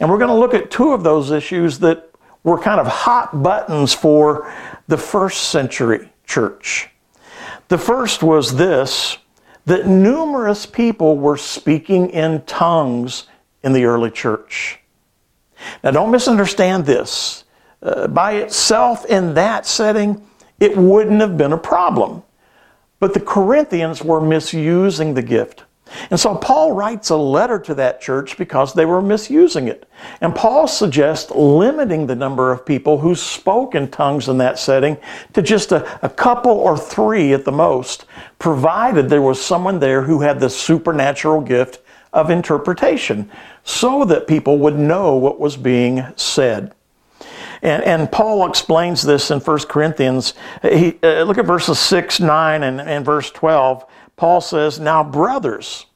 And 0.00 0.10
we're 0.10 0.18
going 0.18 0.28
to 0.28 0.34
look 0.34 0.54
at 0.54 0.70
two 0.70 0.92
of 0.92 1.02
those 1.02 1.30
issues 1.30 1.78
that 1.80 2.10
were 2.42 2.58
kind 2.58 2.80
of 2.80 2.86
hot 2.86 3.42
buttons 3.42 3.92
for 3.92 4.52
the 4.86 4.98
first 4.98 5.50
century 5.50 6.10
church. 6.26 6.90
The 7.68 7.78
first 7.78 8.22
was 8.22 8.56
this 8.56 9.18
that 9.66 9.86
numerous 9.86 10.66
people 10.66 11.16
were 11.16 11.38
speaking 11.38 12.10
in 12.10 12.42
tongues 12.42 13.26
in 13.62 13.72
the 13.72 13.86
early 13.86 14.10
church. 14.10 14.78
Now, 15.82 15.90
don't 15.90 16.10
misunderstand 16.10 16.84
this. 16.84 17.44
Uh, 17.82 18.06
by 18.08 18.32
itself, 18.32 19.06
in 19.06 19.34
that 19.34 19.66
setting, 19.66 20.26
it 20.60 20.76
wouldn't 20.76 21.20
have 21.20 21.38
been 21.38 21.52
a 21.52 21.58
problem. 21.58 22.22
But 23.00 23.14
the 23.14 23.20
Corinthians 23.20 24.02
were 24.02 24.20
misusing 24.20 25.14
the 25.14 25.22
gift. 25.22 25.64
And 26.10 26.18
so 26.18 26.34
Paul 26.36 26.72
writes 26.72 27.10
a 27.10 27.16
letter 27.16 27.58
to 27.60 27.74
that 27.74 28.00
church 28.00 28.36
because 28.36 28.72
they 28.72 28.84
were 28.86 29.02
misusing 29.02 29.68
it. 29.68 29.88
And 30.20 30.34
Paul 30.34 30.66
suggests 30.66 31.30
limiting 31.30 32.06
the 32.06 32.16
number 32.16 32.50
of 32.50 32.66
people 32.66 32.98
who 32.98 33.14
spoke 33.14 33.74
in 33.74 33.90
tongues 33.90 34.28
in 34.28 34.38
that 34.38 34.58
setting 34.58 34.96
to 35.34 35.42
just 35.42 35.72
a, 35.72 36.04
a, 36.04 36.08
couple 36.08 36.52
or 36.52 36.76
three 36.76 37.32
at 37.32 37.44
the 37.44 37.52
most, 37.52 38.06
provided 38.38 39.08
there 39.08 39.22
was 39.22 39.42
someone 39.42 39.78
there 39.78 40.02
who 40.02 40.20
had 40.20 40.40
the 40.40 40.50
supernatural 40.50 41.40
gift 41.40 41.80
of 42.12 42.30
interpretation 42.30 43.30
so 43.64 44.04
that 44.04 44.26
people 44.26 44.58
would 44.58 44.78
know 44.78 45.16
what 45.16 45.40
was 45.40 45.56
being 45.56 46.04
said. 46.16 46.74
And, 47.64 47.82
and 47.82 48.12
Paul 48.12 48.46
explains 48.46 49.02
this 49.02 49.30
in 49.30 49.40
1 49.40 49.58
Corinthians. 49.60 50.34
He, 50.62 50.98
uh, 51.02 51.22
look 51.22 51.38
at 51.38 51.46
verses 51.46 51.78
6, 51.78 52.20
9, 52.20 52.62
and, 52.62 52.78
and 52.78 53.04
verse 53.04 53.30
12. 53.30 53.86
Paul 54.16 54.42
says, 54.42 54.78
Now, 54.78 55.02
brothers, 55.02 55.86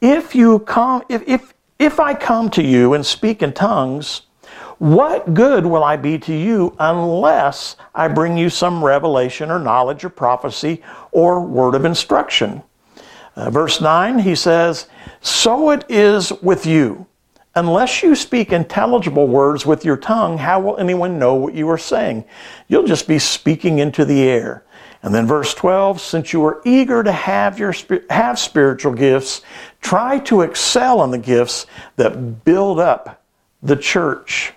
if 0.00 0.34
you 0.34 0.60
come, 0.60 1.02
if, 1.10 1.22
if, 1.28 1.52
if 1.78 2.00
I 2.00 2.14
come 2.14 2.48
to 2.50 2.62
you 2.62 2.94
and 2.94 3.04
speak 3.04 3.42
in 3.42 3.52
tongues, 3.52 4.22
what 4.78 5.34
good 5.34 5.66
will 5.66 5.84
I 5.84 5.96
be 5.96 6.18
to 6.20 6.34
you 6.34 6.74
unless 6.80 7.76
I 7.94 8.08
bring 8.08 8.38
you 8.38 8.48
some 8.48 8.82
revelation 8.82 9.50
or 9.50 9.58
knowledge 9.58 10.04
or 10.04 10.08
prophecy 10.08 10.82
or 11.12 11.40
word 11.40 11.74
of 11.74 11.84
instruction? 11.84 12.62
Uh, 13.36 13.50
verse 13.50 13.80
9, 13.80 14.20
he 14.20 14.34
says, 14.34 14.88
So 15.20 15.70
it 15.70 15.84
is 15.90 16.32
with 16.40 16.64
you. 16.64 17.06
Unless 17.56 18.02
you 18.02 18.16
speak 18.16 18.52
intelligible 18.52 19.28
words 19.28 19.64
with 19.64 19.84
your 19.84 19.96
tongue, 19.96 20.38
how 20.38 20.60
will 20.60 20.76
anyone 20.76 21.18
know 21.18 21.34
what 21.34 21.54
you 21.54 21.68
are 21.70 21.78
saying? 21.78 22.24
You'll 22.66 22.86
just 22.86 23.06
be 23.06 23.20
speaking 23.20 23.78
into 23.78 24.04
the 24.04 24.22
air. 24.22 24.64
And 25.02 25.14
then 25.14 25.26
verse 25.26 25.54
12, 25.54 26.00
since 26.00 26.32
you 26.32 26.44
are 26.44 26.62
eager 26.64 27.02
to 27.02 27.12
have 27.12 27.58
your 27.58 27.74
have 28.10 28.38
spiritual 28.38 28.94
gifts, 28.94 29.42
try 29.80 30.18
to 30.20 30.40
excel 30.40 31.04
in 31.04 31.10
the 31.10 31.18
gifts 31.18 31.66
that 31.96 32.44
build 32.44 32.80
up 32.80 33.22
the 33.62 33.76
church. 33.76 34.52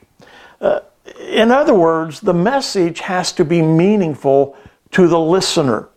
Uh, 0.60 0.80
in 1.20 1.52
other 1.52 1.76
words, 1.76 2.22
the 2.22 2.34
message 2.34 3.02
has 3.02 3.32
to 3.34 3.46
be 3.46 3.62
meaningful 3.62 4.56
to 4.92 5.08
the 5.08 5.20
listener. 5.20 5.90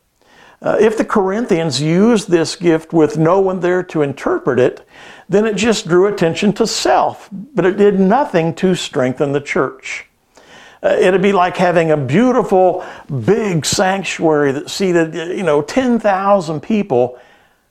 Uh, 0.63 0.77
if 0.79 0.99
the 0.99 1.05
Corinthians 1.05 1.81
used 1.81 2.29
this 2.29 2.55
gift 2.55 2.93
with 2.93 3.17
no 3.17 3.41
one 3.41 3.61
there 3.61 3.83
to 3.83 4.03
interpret 4.03 4.59
it, 4.59 4.87
then 5.29 5.47
it 5.47 5.55
just 5.55 5.89
drew 5.89 6.07
attention 6.07 6.53
to 6.53 6.67
self, 6.67 7.31
but 7.33 7.65
it 7.65 7.79
did 7.79 7.99
nothing 7.99 8.55
to 8.55 8.75
strengthen 8.75 9.33
the 9.33 9.41
church. 9.41 10.07
Uh, 10.83 10.97
it'd 10.99 11.23
be 11.23 11.33
like 11.33 11.57
having 11.57 11.91
a 11.91 11.97
beautiful, 11.97 12.85
big 13.25 13.65
sanctuary 13.65 14.53
that 14.53 14.69
seated, 14.69 15.15
you 15.15 15.43
know, 15.43 15.63
10,000 15.63 16.61
people. 16.61 17.19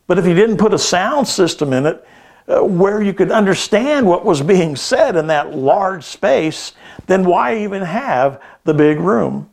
But 0.08 0.18
if 0.18 0.26
you 0.26 0.34
didn't 0.34 0.58
put 0.58 0.74
a 0.74 0.80
sound 0.80 1.28
system 1.28 1.74
in 1.74 1.86
it 1.86 2.08
uh, 2.48 2.64
where 2.64 3.02
you 3.02 3.14
could 3.14 3.32
understand 3.32 4.08
what 4.08 4.26
was 4.26 4.42
being 4.42 4.76
said 4.76 5.16
in 5.16 5.28
that 5.28 5.56
large 5.56 6.04
space, 6.04 6.74
then 7.06 7.24
why 7.24 7.58
even 7.58 7.84
have 7.84 8.42
the 8.64 8.74
big 8.74 9.00
room? 9.00 9.49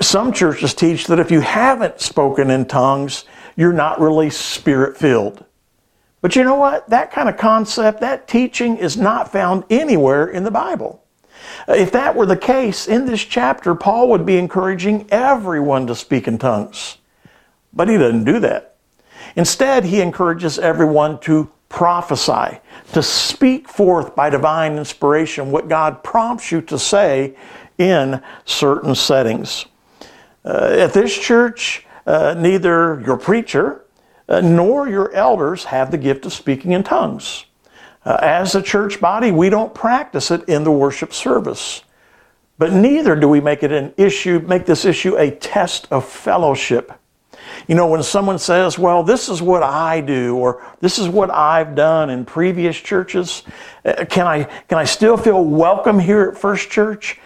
Some 0.00 0.32
churches 0.32 0.74
teach 0.74 1.06
that 1.06 1.18
if 1.18 1.30
you 1.30 1.40
haven't 1.40 2.00
spoken 2.00 2.50
in 2.50 2.66
tongues, 2.66 3.24
you're 3.56 3.72
not 3.72 4.00
really 4.00 4.28
spirit 4.30 4.96
filled. 4.96 5.44
But 6.20 6.36
you 6.36 6.44
know 6.44 6.56
what? 6.56 6.88
That 6.90 7.10
kind 7.10 7.28
of 7.28 7.38
concept, 7.38 8.00
that 8.00 8.28
teaching 8.28 8.76
is 8.76 8.96
not 8.96 9.32
found 9.32 9.64
anywhere 9.70 10.26
in 10.26 10.44
the 10.44 10.50
Bible. 10.50 11.02
If 11.66 11.92
that 11.92 12.14
were 12.14 12.26
the 12.26 12.36
case, 12.36 12.86
in 12.86 13.06
this 13.06 13.24
chapter, 13.24 13.74
Paul 13.74 14.10
would 14.10 14.26
be 14.26 14.36
encouraging 14.36 15.06
everyone 15.10 15.86
to 15.86 15.94
speak 15.94 16.28
in 16.28 16.36
tongues. 16.36 16.98
But 17.72 17.88
he 17.88 17.96
doesn't 17.96 18.24
do 18.24 18.38
that. 18.40 18.76
Instead, 19.36 19.84
he 19.84 20.00
encourages 20.00 20.58
everyone 20.58 21.18
to 21.20 21.50
prophesy, 21.70 22.58
to 22.92 23.02
speak 23.02 23.68
forth 23.68 24.14
by 24.14 24.28
divine 24.28 24.76
inspiration 24.76 25.50
what 25.50 25.68
God 25.68 26.02
prompts 26.02 26.50
you 26.50 26.60
to 26.62 26.78
say 26.78 27.36
in 27.78 28.20
certain 28.44 28.94
settings. 28.94 29.66
Uh, 30.44 30.76
at 30.78 30.92
this 30.92 31.16
church, 31.16 31.86
uh, 32.06 32.34
neither 32.36 33.00
your 33.04 33.16
preacher 33.16 33.84
uh, 34.28 34.40
nor 34.40 34.88
your 34.88 35.12
elders 35.12 35.64
have 35.64 35.90
the 35.90 35.98
gift 35.98 36.24
of 36.24 36.32
speaking 36.32 36.72
in 36.72 36.82
tongues. 36.82 37.44
Uh, 38.04 38.16
as 38.22 38.54
a 38.54 38.62
church 38.62 39.00
body, 39.00 39.30
we 39.30 39.50
don't 39.50 39.74
practice 39.74 40.30
it 40.30 40.48
in 40.48 40.64
the 40.64 40.70
worship 40.70 41.12
service. 41.12 41.82
But 42.56 42.72
neither 42.72 43.16
do 43.16 43.28
we 43.28 43.40
make 43.40 43.62
it 43.62 43.72
an 43.72 43.92
issue, 43.96 44.38
make 44.40 44.66
this 44.66 44.84
issue 44.84 45.16
a 45.16 45.30
test 45.30 45.88
of 45.90 46.06
fellowship. 46.06 46.92
You 47.68 47.74
know, 47.74 47.88
when 47.88 48.02
someone 48.02 48.38
says, 48.38 48.78
well, 48.78 49.02
this 49.02 49.28
is 49.28 49.42
what 49.42 49.62
I 49.62 50.00
do, 50.00 50.36
or 50.36 50.64
this 50.80 50.98
is 50.98 51.08
what 51.08 51.30
I've 51.30 51.74
done 51.74 52.08
in 52.10 52.24
previous 52.24 52.76
churches, 52.76 53.42
uh, 53.84 54.04
can 54.08 54.26
I, 54.26 54.44
can 54.44 54.78
I 54.78 54.84
still 54.84 55.16
feel 55.16 55.44
welcome 55.44 55.98
here 55.98 56.30
at 56.30 56.38
First 56.38 56.70
Church? 56.70 57.18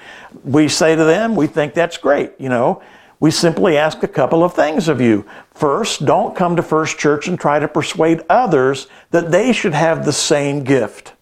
We 0.42 0.68
say 0.68 0.96
to 0.96 1.04
them, 1.04 1.36
we 1.36 1.46
think 1.46 1.74
that's 1.74 1.96
great, 1.96 2.32
you 2.38 2.48
know. 2.48 2.82
We 3.24 3.30
simply 3.30 3.78
ask 3.78 4.02
a 4.02 4.08
couple 4.08 4.44
of 4.44 4.52
things 4.52 4.86
of 4.86 5.00
you. 5.00 5.24
First, 5.54 6.04
don't 6.04 6.36
come 6.36 6.56
to 6.56 6.62
First 6.62 6.98
Church 6.98 7.26
and 7.26 7.40
try 7.40 7.58
to 7.58 7.66
persuade 7.66 8.20
others 8.28 8.86
that 9.12 9.30
they 9.30 9.54
should 9.54 9.72
have 9.72 10.04
the 10.04 10.12
same 10.12 10.62
gift. 10.62 11.14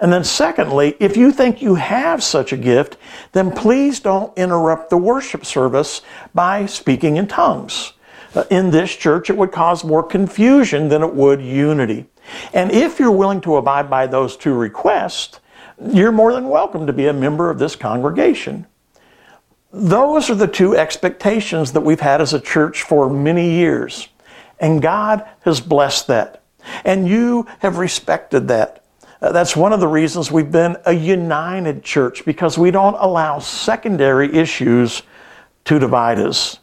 And 0.00 0.12
then, 0.12 0.24
secondly, 0.24 0.96
if 0.98 1.16
you 1.16 1.30
think 1.30 1.62
you 1.62 1.76
have 1.76 2.20
such 2.20 2.52
a 2.52 2.56
gift, 2.56 2.96
then 3.30 3.52
please 3.52 4.00
don't 4.00 4.36
interrupt 4.36 4.90
the 4.90 4.96
worship 4.96 5.46
service 5.46 6.02
by 6.34 6.66
speaking 6.66 7.16
in 7.16 7.28
tongues. 7.28 7.92
Uh, 8.34 8.42
in 8.50 8.72
this 8.72 8.96
church, 8.96 9.30
it 9.30 9.36
would 9.36 9.52
cause 9.52 9.84
more 9.84 10.02
confusion 10.02 10.88
than 10.88 11.04
it 11.04 11.14
would 11.14 11.40
unity. 11.40 12.06
And 12.54 12.72
if 12.72 12.98
you're 12.98 13.12
willing 13.12 13.40
to 13.42 13.54
abide 13.54 13.88
by 13.88 14.08
those 14.08 14.36
two 14.36 14.54
requests, 14.54 15.38
you're 15.92 16.10
more 16.10 16.32
than 16.32 16.48
welcome 16.48 16.88
to 16.88 16.92
be 16.92 17.06
a 17.06 17.12
member 17.12 17.50
of 17.50 17.60
this 17.60 17.76
congregation. 17.76 18.66
Those 19.72 20.30
are 20.30 20.34
the 20.34 20.46
two 20.46 20.76
expectations 20.76 21.72
that 21.72 21.80
we've 21.80 22.00
had 22.00 22.20
as 22.20 22.32
a 22.32 22.40
church 22.40 22.82
for 22.82 23.10
many 23.10 23.50
years. 23.50 24.08
And 24.58 24.80
God 24.80 25.26
has 25.40 25.60
blessed 25.60 26.06
that. 26.06 26.42
And 26.84 27.08
you 27.08 27.46
have 27.60 27.78
respected 27.78 28.48
that. 28.48 28.84
Uh, 29.20 29.32
that's 29.32 29.56
one 29.56 29.72
of 29.72 29.80
the 29.80 29.88
reasons 29.88 30.30
we've 30.30 30.52
been 30.52 30.76
a 30.84 30.92
united 30.92 31.82
church 31.82 32.24
because 32.24 32.58
we 32.58 32.70
don't 32.70 32.96
allow 32.98 33.38
secondary 33.38 34.32
issues 34.34 35.02
to 35.64 35.78
divide 35.78 36.18
us. 36.18 36.58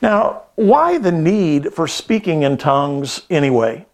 Now, 0.00 0.44
why 0.54 0.98
the 0.98 1.12
need 1.12 1.74
for 1.74 1.86
speaking 1.86 2.42
in 2.42 2.56
tongues 2.56 3.22
anyway? 3.28 3.86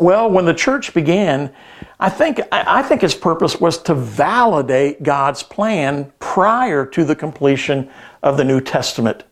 Well, 0.00 0.30
when 0.30 0.44
the 0.44 0.54
church 0.54 0.94
began, 0.94 1.52
I 2.00 2.08
think, 2.08 2.40
I 2.50 2.82
think 2.82 3.02
its 3.02 3.14
purpose 3.14 3.60
was 3.60 3.78
to 3.82 3.94
validate 3.94 5.02
God's 5.02 5.42
plan 5.42 6.12
prior 6.18 6.84
to 6.86 7.04
the 7.04 7.14
completion 7.14 7.90
of 8.22 8.36
the 8.36 8.44
New 8.44 8.60
Testament. 8.60 9.24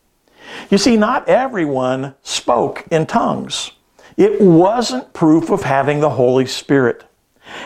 You 0.70 0.78
see, 0.78 0.96
not 0.96 1.28
everyone 1.28 2.14
spoke 2.22 2.84
in 2.90 3.06
tongues. 3.06 3.72
It 4.16 4.40
wasn't 4.40 5.12
proof 5.14 5.50
of 5.50 5.62
having 5.62 6.00
the 6.00 6.10
Holy 6.10 6.46
Spirit. 6.46 7.04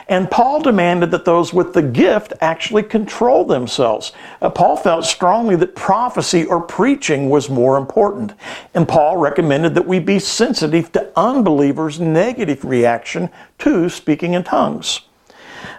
And 0.08 0.30
Paul 0.30 0.60
demanded 0.60 1.10
that 1.10 1.24
those 1.24 1.52
with 1.52 1.72
the 1.72 1.82
gift 1.82 2.32
actually 2.40 2.82
control 2.82 3.44
themselves. 3.44 4.12
Uh, 4.40 4.50
Paul 4.50 4.76
felt 4.76 5.04
strongly 5.04 5.56
that 5.56 5.74
prophecy 5.74 6.44
or 6.44 6.60
preaching 6.60 7.30
was 7.30 7.48
more 7.48 7.76
important. 7.76 8.32
And 8.74 8.88
Paul 8.88 9.16
recommended 9.16 9.74
that 9.74 9.86
we 9.86 9.98
be 9.98 10.18
sensitive 10.18 10.92
to 10.92 11.12
unbelievers' 11.16 12.00
negative 12.00 12.64
reaction 12.64 13.30
to 13.58 13.88
speaking 13.88 14.34
in 14.34 14.44
tongues. 14.44 15.00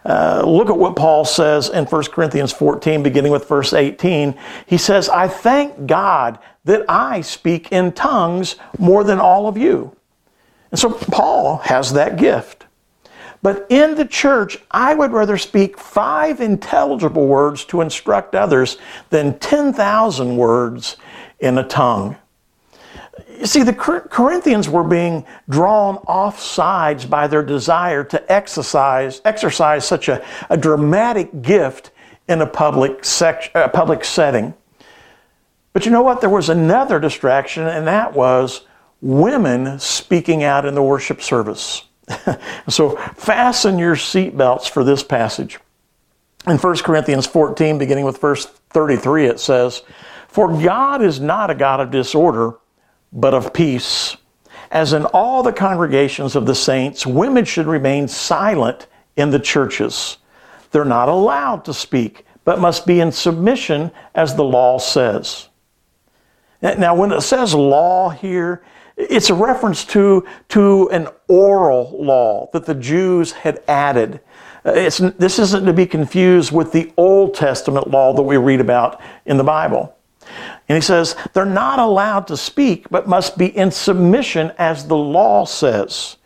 Uh, 0.05 0.43
look 0.45 0.69
at 0.69 0.77
what 0.77 0.95
Paul 0.95 1.25
says 1.25 1.69
in 1.69 1.85
1 1.85 2.03
Corinthians 2.05 2.53
14, 2.53 3.01
beginning 3.01 3.31
with 3.31 3.47
verse 3.47 3.73
18. 3.73 4.37
He 4.67 4.77
says, 4.77 5.09
I 5.09 5.27
thank 5.27 5.87
God 5.87 6.37
that 6.63 6.85
I 6.87 7.21
speak 7.21 7.71
in 7.71 7.91
tongues 7.91 8.55
more 8.77 9.03
than 9.03 9.19
all 9.19 9.47
of 9.47 9.57
you. 9.57 9.95
And 10.71 10.79
so 10.79 10.91
Paul 10.91 11.57
has 11.57 11.93
that 11.93 12.17
gift. 12.17 12.54
But 13.45 13.67
in 13.69 13.93
the 13.93 14.05
church, 14.05 14.57
I 14.71 14.95
would 14.95 15.11
rather 15.11 15.37
speak 15.37 15.77
five 15.77 16.41
intelligible 16.41 17.27
words 17.27 17.63
to 17.65 17.81
instruct 17.81 18.33
others 18.33 18.79
than 19.11 19.37
10,000 19.37 20.35
words 20.35 20.97
in 21.39 21.59
a 21.59 21.63
tongue. 21.63 22.15
You 23.39 23.45
see, 23.45 23.61
the 23.61 23.71
Corinthians 23.71 24.67
were 24.67 24.83
being 24.83 25.27
drawn 25.47 25.97
off 26.07 26.39
sides 26.39 27.05
by 27.05 27.27
their 27.27 27.43
desire 27.43 28.03
to 28.05 28.31
exercise, 28.31 29.21
exercise 29.25 29.87
such 29.87 30.09
a, 30.09 30.25
a 30.49 30.57
dramatic 30.57 31.43
gift 31.43 31.91
in 32.27 32.41
a 32.41 32.47
public, 32.47 33.05
sec, 33.05 33.53
public 33.53 34.05
setting. 34.05 34.55
But 35.71 35.85
you 35.85 35.91
know 35.91 36.01
what? 36.01 36.19
There 36.19 36.31
was 36.31 36.49
another 36.49 36.99
distraction, 36.99 37.67
and 37.67 37.85
that 37.85 38.11
was 38.11 38.61
women 39.01 39.77
speaking 39.77 40.41
out 40.41 40.65
in 40.65 40.73
the 40.73 40.81
worship 40.81 41.21
service. 41.21 41.83
so 42.69 42.95
fasten 43.15 43.79
your 43.79 43.95
seatbelts 43.95 44.69
for 44.69 44.83
this 44.83 45.03
passage. 45.03 45.59
In 46.47 46.57
1 46.57 46.77
Corinthians 46.77 47.25
14, 47.25 47.77
beginning 47.77 48.05
with 48.05 48.21
verse 48.21 48.45
33, 48.69 49.25
it 49.25 49.39
says, 49.39 49.81
For 50.27 50.47
God 50.61 51.01
is 51.01 51.19
not 51.19 51.49
a 51.49 51.55
God 51.55 51.79
of 51.79 51.91
disorder, 51.91 52.57
but 53.11 53.33
of 53.33 53.53
peace. 53.53 54.15
As 54.69 54.93
in 54.93 55.05
all 55.05 55.41
the 55.41 55.53
congregations 55.53 56.35
of 56.35 56.45
the 56.45 56.55
saints, 56.55 57.05
women 57.05 57.45
should 57.45 57.65
remain 57.65 58.07
silent 58.07 58.87
in 59.15 59.31
the 59.31 59.39
churches. 59.39 60.17
They're 60.71 60.85
not 60.85 61.09
allowed 61.09 61.65
to 61.65 61.73
speak, 61.73 62.25
but 62.43 62.59
must 62.59 62.85
be 62.85 62.99
in 62.99 63.11
submission 63.11 63.91
as 64.13 64.35
the 64.35 64.43
law 64.43 64.77
says. 64.77 65.49
Now, 66.61 66.95
when 66.95 67.11
it 67.11 67.21
says 67.21 67.53
law 67.53 68.09
here, 68.09 68.63
it's 68.97 69.29
a 69.29 69.33
reference 69.33 69.83
to, 69.85 70.25
to 70.49 70.89
an 70.89 71.07
oral 71.27 71.95
law 72.01 72.49
that 72.53 72.65
the 72.65 72.75
Jews 72.75 73.31
had 73.31 73.61
added. 73.67 74.21
Uh, 74.65 74.71
it's, 74.71 74.97
this 74.97 75.37
isn't 75.37 75.65
to 75.65 75.73
be 75.73 75.85
confused 75.85 76.51
with 76.51 76.71
the 76.71 76.93
Old 76.97 77.35
Testament 77.35 77.89
law 77.89 78.13
that 78.13 78.23
we 78.23 78.37
read 78.37 78.61
about 78.61 79.01
in 79.25 79.37
the 79.37 79.43
Bible. 79.43 79.95
And 80.67 80.75
he 80.75 80.81
says, 80.81 81.15
they're 81.33 81.45
not 81.45 81.79
allowed 81.79 82.27
to 82.27 82.37
speak, 82.37 82.89
but 82.89 83.07
must 83.07 83.37
be 83.37 83.55
in 83.55 83.69
submission 83.69 84.51
as 84.57 84.87
the 84.87 84.97
law 84.97 85.45
says. 85.45 86.17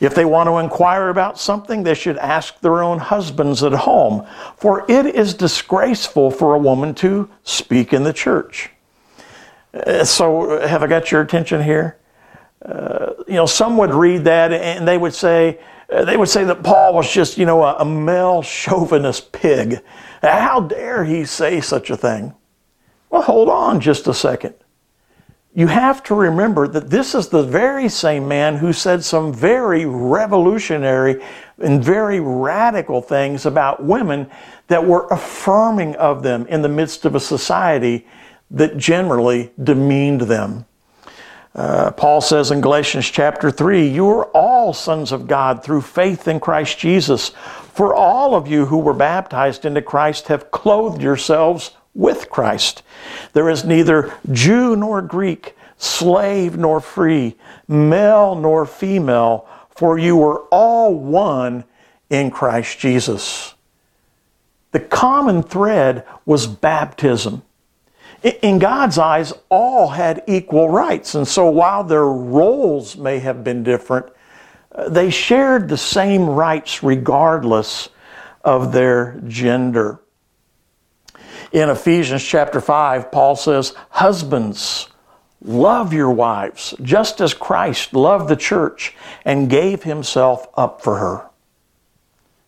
If 0.00 0.14
they 0.14 0.26
want 0.26 0.48
to 0.48 0.58
inquire 0.58 1.08
about 1.08 1.38
something, 1.38 1.82
they 1.82 1.94
should 1.94 2.18
ask 2.18 2.60
their 2.60 2.82
own 2.82 2.98
husbands 2.98 3.62
at 3.62 3.72
home, 3.72 4.26
for 4.56 4.84
it 4.90 5.06
is 5.06 5.32
disgraceful 5.32 6.30
for 6.30 6.54
a 6.54 6.58
woman 6.58 6.94
to 6.96 7.30
speak 7.44 7.94
in 7.94 8.02
the 8.02 8.12
church. 8.12 8.70
Uh, 9.72 10.04
so, 10.04 10.60
have 10.66 10.82
I 10.82 10.86
got 10.86 11.10
your 11.10 11.22
attention 11.22 11.62
here? 11.62 11.96
Uh, 12.66 13.14
you 13.28 13.34
know, 13.34 13.46
some 13.46 13.76
would 13.76 13.94
read 13.94 14.24
that 14.24 14.52
and 14.52 14.86
they 14.86 14.98
would 14.98 15.14
say, 15.14 15.60
uh, 15.90 16.04
they 16.04 16.16
would 16.16 16.28
say 16.28 16.42
that 16.44 16.64
Paul 16.64 16.94
was 16.94 17.10
just, 17.10 17.38
you 17.38 17.46
know, 17.46 17.62
a, 17.62 17.76
a 17.78 17.84
male 17.84 18.42
chauvinist 18.42 19.30
pig. 19.30 19.80
How 20.20 20.60
dare 20.60 21.04
he 21.04 21.24
say 21.24 21.60
such 21.60 21.90
a 21.90 21.96
thing? 21.96 22.34
Well, 23.10 23.22
hold 23.22 23.48
on 23.48 23.80
just 23.80 24.08
a 24.08 24.14
second. 24.14 24.54
You 25.54 25.68
have 25.68 26.02
to 26.04 26.14
remember 26.14 26.68
that 26.68 26.90
this 26.90 27.14
is 27.14 27.28
the 27.28 27.42
very 27.42 27.88
same 27.88 28.28
man 28.28 28.56
who 28.56 28.72
said 28.72 29.02
some 29.04 29.32
very 29.32 29.86
revolutionary 29.86 31.24
and 31.58 31.82
very 31.82 32.20
radical 32.20 33.00
things 33.00 33.46
about 33.46 33.82
women 33.82 34.28
that 34.66 34.84
were 34.84 35.06
affirming 35.06 35.94
of 35.96 36.22
them 36.22 36.46
in 36.48 36.60
the 36.60 36.68
midst 36.68 37.04
of 37.06 37.14
a 37.14 37.20
society 37.20 38.06
that 38.50 38.76
generally 38.76 39.50
demeaned 39.62 40.22
them. 40.22 40.66
Uh, 41.56 41.90
Paul 41.90 42.20
says 42.20 42.50
in 42.50 42.60
Galatians 42.60 43.08
chapter 43.08 43.50
3, 43.50 43.88
You 43.88 44.06
are 44.10 44.26
all 44.26 44.74
sons 44.74 45.10
of 45.10 45.26
God 45.26 45.64
through 45.64 45.80
faith 45.80 46.28
in 46.28 46.38
Christ 46.38 46.78
Jesus. 46.78 47.30
For 47.72 47.94
all 47.94 48.34
of 48.34 48.46
you 48.46 48.66
who 48.66 48.76
were 48.76 48.92
baptized 48.92 49.64
into 49.64 49.80
Christ 49.80 50.28
have 50.28 50.50
clothed 50.50 51.00
yourselves 51.00 51.70
with 51.94 52.28
Christ. 52.28 52.82
There 53.32 53.48
is 53.48 53.64
neither 53.64 54.12
Jew 54.30 54.76
nor 54.76 55.00
Greek, 55.00 55.56
slave 55.78 56.58
nor 56.58 56.78
free, 56.78 57.36
male 57.66 58.34
nor 58.34 58.66
female, 58.66 59.48
for 59.70 59.98
you 59.98 60.22
are 60.24 60.40
all 60.50 60.94
one 60.94 61.64
in 62.10 62.30
Christ 62.30 62.78
Jesus. 62.78 63.54
The 64.72 64.80
common 64.80 65.42
thread 65.42 66.04
was 66.26 66.46
baptism 66.46 67.42
in 68.22 68.58
God's 68.58 68.98
eyes, 68.98 69.32
all 69.48 69.88
had 69.88 70.22
equal 70.26 70.68
rights. 70.68 71.14
And 71.14 71.26
so 71.26 71.48
while 71.48 71.84
their 71.84 72.06
roles 72.06 72.96
may 72.96 73.18
have 73.18 73.44
been 73.44 73.62
different, 73.62 74.06
uh, 74.72 74.88
they 74.88 75.10
shared 75.10 75.68
the 75.68 75.76
same 75.76 76.28
rights 76.28 76.82
regardless 76.82 77.88
of 78.44 78.72
their 78.72 79.20
gender. 79.26 80.00
In 81.52 81.70
Ephesians 81.70 82.24
chapter 82.24 82.60
5, 82.60 83.10
Paul 83.10 83.36
says, 83.36 83.74
Husbands, 83.90 84.88
love 85.42 85.92
your 85.92 86.10
wives, 86.10 86.74
just 86.82 87.20
as 87.20 87.34
Christ 87.34 87.94
loved 87.94 88.28
the 88.28 88.36
church 88.36 88.94
and 89.24 89.48
gave 89.48 89.82
himself 89.82 90.46
up 90.54 90.82
for 90.82 90.98
her. 90.98 91.30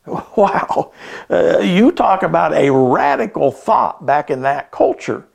Wow. 0.37 0.93
Uh, 1.29 1.59
you 1.59 1.93
talk 1.93 2.23
about 2.23 2.55
a 2.55 2.71
radical 2.73 3.51
thought 3.51 4.07
back 4.07 4.31
in 4.31 4.41
that 4.43 4.71
culture. 4.71 5.28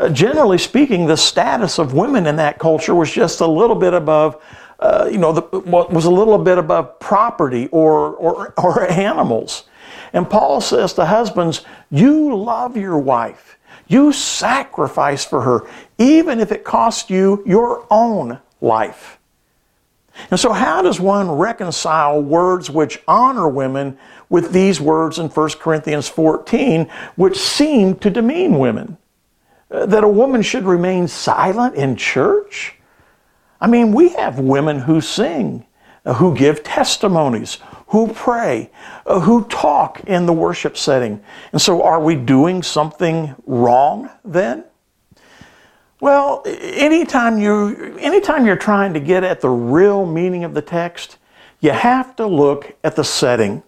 Uh, 0.00 0.08
generally 0.08 0.56
speaking, 0.56 1.06
the 1.06 1.16
status 1.16 1.78
of 1.78 1.92
women 1.92 2.26
in 2.26 2.36
that 2.36 2.58
culture 2.58 2.94
was 2.94 3.12
just 3.12 3.40
a 3.40 3.46
little 3.46 3.76
bit 3.76 3.92
above, 3.92 4.42
uh, 4.78 5.06
you 5.12 5.18
know, 5.18 5.34
what 5.34 5.92
was 5.92 6.06
a 6.06 6.10
little 6.10 6.38
bit 6.38 6.56
above 6.56 6.98
property 7.00 7.68
or, 7.70 8.14
or, 8.14 8.54
or 8.56 8.86
animals. 8.90 9.64
And 10.14 10.28
Paul 10.28 10.62
says 10.62 10.94
to 10.94 11.04
husbands, 11.04 11.66
You 11.90 12.34
love 12.34 12.78
your 12.78 12.96
wife. 12.96 13.58
You 13.88 14.10
sacrifice 14.12 15.22
for 15.22 15.42
her, 15.42 15.68
even 15.98 16.40
if 16.40 16.50
it 16.50 16.64
costs 16.64 17.10
you 17.10 17.42
your 17.44 17.86
own 17.90 18.38
life. 18.62 19.18
And 20.30 20.40
so, 20.40 20.54
how 20.54 20.80
does 20.80 20.98
one 20.98 21.30
reconcile 21.30 22.22
words 22.22 22.70
which 22.70 23.02
honor 23.06 23.48
women 23.48 23.98
with 24.30 24.52
these 24.52 24.80
words 24.80 25.18
in 25.18 25.28
1 25.28 25.50
Corinthians 25.58 26.08
14, 26.08 26.90
which 27.16 27.38
seem 27.38 27.96
to 27.96 28.08
demean 28.08 28.58
women? 28.58 28.96
That 29.70 30.04
a 30.04 30.08
woman 30.08 30.42
should 30.42 30.64
remain 30.64 31.08
silent 31.08 31.76
in 31.76 31.96
church? 31.96 32.74
I 33.60 33.66
mean, 33.66 33.92
we 33.92 34.10
have 34.10 34.38
women 34.38 34.80
who 34.80 35.00
sing, 35.00 35.66
uh, 36.04 36.14
who 36.14 36.34
give 36.34 36.62
testimonies, 36.62 37.58
who 37.88 38.12
pray, 38.12 38.70
uh, 39.06 39.20
who 39.20 39.44
talk 39.44 40.00
in 40.06 40.26
the 40.26 40.32
worship 40.32 40.76
setting. 40.76 41.22
And 41.52 41.60
so, 41.60 41.82
are 41.82 42.00
we 42.00 42.14
doing 42.16 42.62
something 42.62 43.34
wrong 43.46 44.10
then? 44.24 44.64
Well, 46.00 46.42
anytime 46.46 47.38
you 47.38 47.98
anytime 47.98 48.46
you're 48.46 48.56
trying 48.56 48.94
to 48.94 49.00
get 49.00 49.22
at 49.22 49.40
the 49.40 49.50
real 49.50 50.06
meaning 50.06 50.44
of 50.44 50.54
the 50.54 50.62
text, 50.62 51.18
you 51.60 51.72
have 51.72 52.16
to 52.16 52.26
look 52.26 52.74
at 52.82 52.96
the 52.96 53.04
setting. 53.04 53.62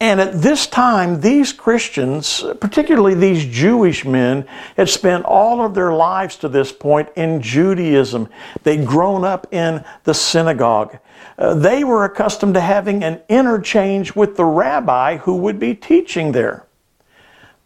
And 0.00 0.20
at 0.20 0.40
this 0.40 0.66
time, 0.66 1.20
these 1.20 1.52
Christians, 1.52 2.44
particularly 2.60 3.14
these 3.14 3.44
Jewish 3.44 4.04
men, 4.04 4.46
had 4.76 4.88
spent 4.88 5.24
all 5.24 5.64
of 5.64 5.74
their 5.74 5.92
lives 5.92 6.36
to 6.36 6.48
this 6.48 6.72
point 6.72 7.08
in 7.16 7.42
Judaism. 7.42 8.28
They'd 8.62 8.86
grown 8.86 9.24
up 9.24 9.52
in 9.52 9.84
the 10.04 10.14
synagogue. 10.14 10.98
Uh, 11.36 11.54
they 11.54 11.84
were 11.84 12.04
accustomed 12.04 12.54
to 12.54 12.60
having 12.60 13.02
an 13.02 13.20
interchange 13.28 14.14
with 14.14 14.36
the 14.36 14.44
rabbi 14.44 15.16
who 15.16 15.36
would 15.36 15.58
be 15.58 15.74
teaching 15.74 16.32
there. 16.32 16.66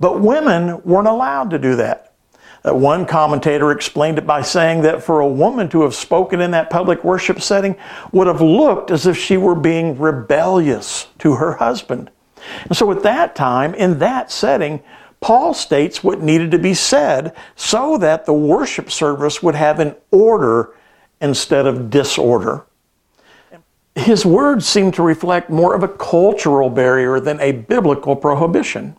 But 0.00 0.20
women 0.20 0.82
weren't 0.82 1.08
allowed 1.08 1.50
to 1.50 1.58
do 1.58 1.76
that. 1.76 2.11
Uh, 2.64 2.74
one 2.74 3.06
commentator 3.06 3.72
explained 3.72 4.18
it 4.18 4.26
by 4.26 4.42
saying 4.42 4.82
that 4.82 5.02
for 5.02 5.20
a 5.20 5.26
woman 5.26 5.68
to 5.68 5.82
have 5.82 5.94
spoken 5.94 6.40
in 6.40 6.52
that 6.52 6.70
public 6.70 7.02
worship 7.02 7.40
setting 7.40 7.76
would 8.12 8.26
have 8.26 8.40
looked 8.40 8.90
as 8.90 9.06
if 9.06 9.16
she 9.16 9.36
were 9.36 9.54
being 9.54 9.98
rebellious 9.98 11.08
to 11.18 11.34
her 11.34 11.54
husband. 11.54 12.10
And 12.64 12.76
so 12.76 12.90
at 12.92 13.02
that 13.02 13.34
time, 13.34 13.74
in 13.74 13.98
that 13.98 14.30
setting, 14.30 14.82
Paul 15.20 15.54
states 15.54 16.02
what 16.02 16.20
needed 16.20 16.50
to 16.50 16.58
be 16.58 16.74
said 16.74 17.34
so 17.54 17.96
that 17.98 18.26
the 18.26 18.32
worship 18.32 18.90
service 18.90 19.42
would 19.42 19.54
have 19.54 19.78
an 19.78 19.94
order 20.10 20.74
instead 21.20 21.66
of 21.66 21.90
disorder. 21.90 22.66
His 23.94 24.24
words 24.24 24.66
seem 24.66 24.90
to 24.92 25.02
reflect 25.02 25.50
more 25.50 25.74
of 25.74 25.82
a 25.82 25.88
cultural 25.88 26.70
barrier 26.70 27.20
than 27.20 27.38
a 27.40 27.52
biblical 27.52 28.16
prohibition. 28.16 28.96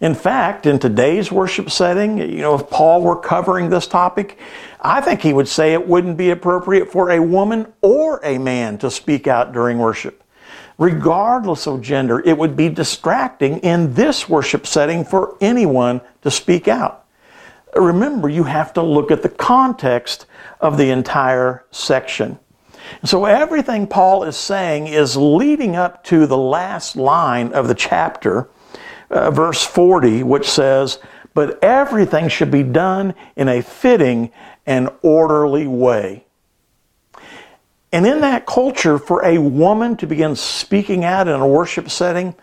In 0.00 0.14
fact, 0.14 0.66
in 0.66 0.78
today's 0.78 1.30
worship 1.30 1.70
setting, 1.70 2.18
you 2.18 2.42
know, 2.42 2.54
if 2.54 2.70
Paul 2.70 3.02
were 3.02 3.16
covering 3.16 3.70
this 3.70 3.86
topic, 3.86 4.38
I 4.80 5.00
think 5.00 5.20
he 5.20 5.32
would 5.32 5.48
say 5.48 5.72
it 5.72 5.86
wouldn't 5.86 6.16
be 6.16 6.30
appropriate 6.30 6.90
for 6.90 7.10
a 7.10 7.20
woman 7.20 7.72
or 7.82 8.20
a 8.24 8.38
man 8.38 8.78
to 8.78 8.90
speak 8.90 9.26
out 9.26 9.52
during 9.52 9.78
worship. 9.78 10.22
Regardless 10.78 11.66
of 11.66 11.82
gender, 11.82 12.20
it 12.20 12.38
would 12.38 12.56
be 12.56 12.70
distracting 12.70 13.58
in 13.58 13.92
this 13.92 14.28
worship 14.28 14.66
setting 14.66 15.04
for 15.04 15.36
anyone 15.40 16.00
to 16.22 16.30
speak 16.30 16.68
out. 16.68 17.04
Remember, 17.76 18.28
you 18.28 18.44
have 18.44 18.72
to 18.72 18.82
look 18.82 19.10
at 19.10 19.22
the 19.22 19.28
context 19.28 20.26
of 20.60 20.78
the 20.78 20.90
entire 20.90 21.64
section. 21.70 22.38
So 23.04 23.26
everything 23.26 23.86
Paul 23.86 24.24
is 24.24 24.36
saying 24.36 24.86
is 24.86 25.16
leading 25.16 25.76
up 25.76 26.02
to 26.04 26.26
the 26.26 26.38
last 26.38 26.96
line 26.96 27.52
of 27.52 27.68
the 27.68 27.74
chapter 27.74 28.48
uh, 29.10 29.30
verse 29.30 29.64
40, 29.64 30.22
which 30.22 30.48
says, 30.48 30.98
But 31.34 31.62
everything 31.62 32.28
should 32.28 32.50
be 32.50 32.62
done 32.62 33.14
in 33.36 33.48
a 33.48 33.62
fitting 33.62 34.32
and 34.66 34.88
orderly 35.02 35.66
way. 35.66 36.24
And 37.92 38.06
in 38.06 38.20
that 38.20 38.46
culture, 38.46 38.98
for 38.98 39.24
a 39.24 39.38
woman 39.38 39.96
to 39.96 40.06
begin 40.06 40.36
speaking 40.36 41.04
out 41.04 41.26
in 41.26 41.34
a 41.34 41.46
worship 41.46 41.90
setting 41.90 42.34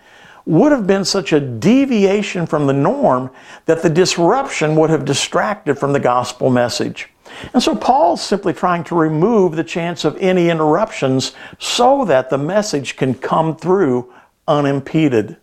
would 0.45 0.71
have 0.71 0.87
been 0.87 1.05
such 1.05 1.33
a 1.33 1.39
deviation 1.39 2.45
from 2.45 2.67
the 2.67 2.73
norm 2.73 3.29
that 3.65 3.81
the 3.81 3.89
disruption 3.89 4.75
would 4.75 4.89
have 4.89 5.05
distracted 5.05 5.77
from 5.77 5.93
the 5.93 5.99
gospel 5.99 6.49
message. 6.49 7.09
And 7.53 7.61
so 7.61 7.75
Paul's 7.75 8.21
simply 8.21 8.53
trying 8.53 8.83
to 8.85 8.95
remove 8.95 9.55
the 9.55 9.63
chance 9.63 10.05
of 10.05 10.17
any 10.17 10.49
interruptions 10.49 11.33
so 11.59 12.05
that 12.05 12.29
the 12.29 12.37
message 12.37 12.95
can 12.95 13.13
come 13.13 13.57
through 13.57 14.13
unimpeded. 14.47 15.37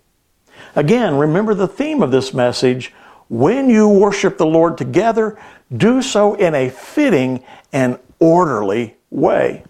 Again, 0.76 1.16
remember 1.16 1.54
the 1.54 1.68
theme 1.68 2.02
of 2.02 2.10
this 2.10 2.34
message. 2.34 2.92
When 3.28 3.70
you 3.70 3.88
worship 3.88 4.38
the 4.38 4.46
Lord 4.46 4.76
together, 4.76 5.38
do 5.74 6.02
so 6.02 6.34
in 6.34 6.54
a 6.54 6.68
fitting 6.68 7.44
and 7.72 7.98
orderly 8.18 8.96
way. 9.10 9.64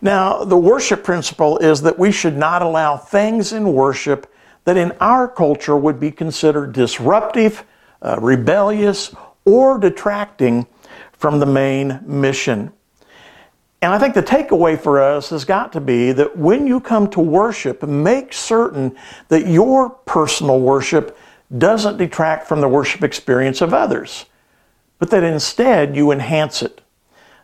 Now, 0.00 0.44
the 0.44 0.56
worship 0.56 1.02
principle 1.02 1.58
is 1.58 1.82
that 1.82 1.98
we 1.98 2.12
should 2.12 2.36
not 2.36 2.62
allow 2.62 2.96
things 2.96 3.52
in 3.52 3.72
worship 3.72 4.32
that 4.64 4.76
in 4.76 4.92
our 5.00 5.28
culture 5.28 5.76
would 5.76 5.98
be 5.98 6.10
considered 6.10 6.72
disruptive, 6.72 7.64
uh, 8.02 8.16
rebellious, 8.20 9.14
or 9.44 9.78
detracting 9.78 10.66
from 11.12 11.38
the 11.38 11.46
main 11.46 12.00
mission. 12.04 12.72
And 13.82 13.92
I 13.92 13.98
think 13.98 14.14
the 14.14 14.22
takeaway 14.22 14.80
for 14.80 15.00
us 15.00 15.30
has 15.30 15.44
got 15.44 15.72
to 15.74 15.80
be 15.80 16.12
that 16.12 16.36
when 16.36 16.66
you 16.66 16.80
come 16.80 17.08
to 17.10 17.20
worship, 17.20 17.82
make 17.82 18.32
certain 18.32 18.96
that 19.28 19.46
your 19.46 19.90
personal 19.90 20.60
worship 20.60 21.16
doesn't 21.56 21.98
detract 21.98 22.48
from 22.48 22.60
the 22.60 22.68
worship 22.68 23.04
experience 23.04 23.60
of 23.60 23.74
others, 23.74 24.26
but 24.98 25.10
that 25.10 25.22
instead 25.22 25.94
you 25.94 26.10
enhance 26.10 26.62
it. 26.62 26.80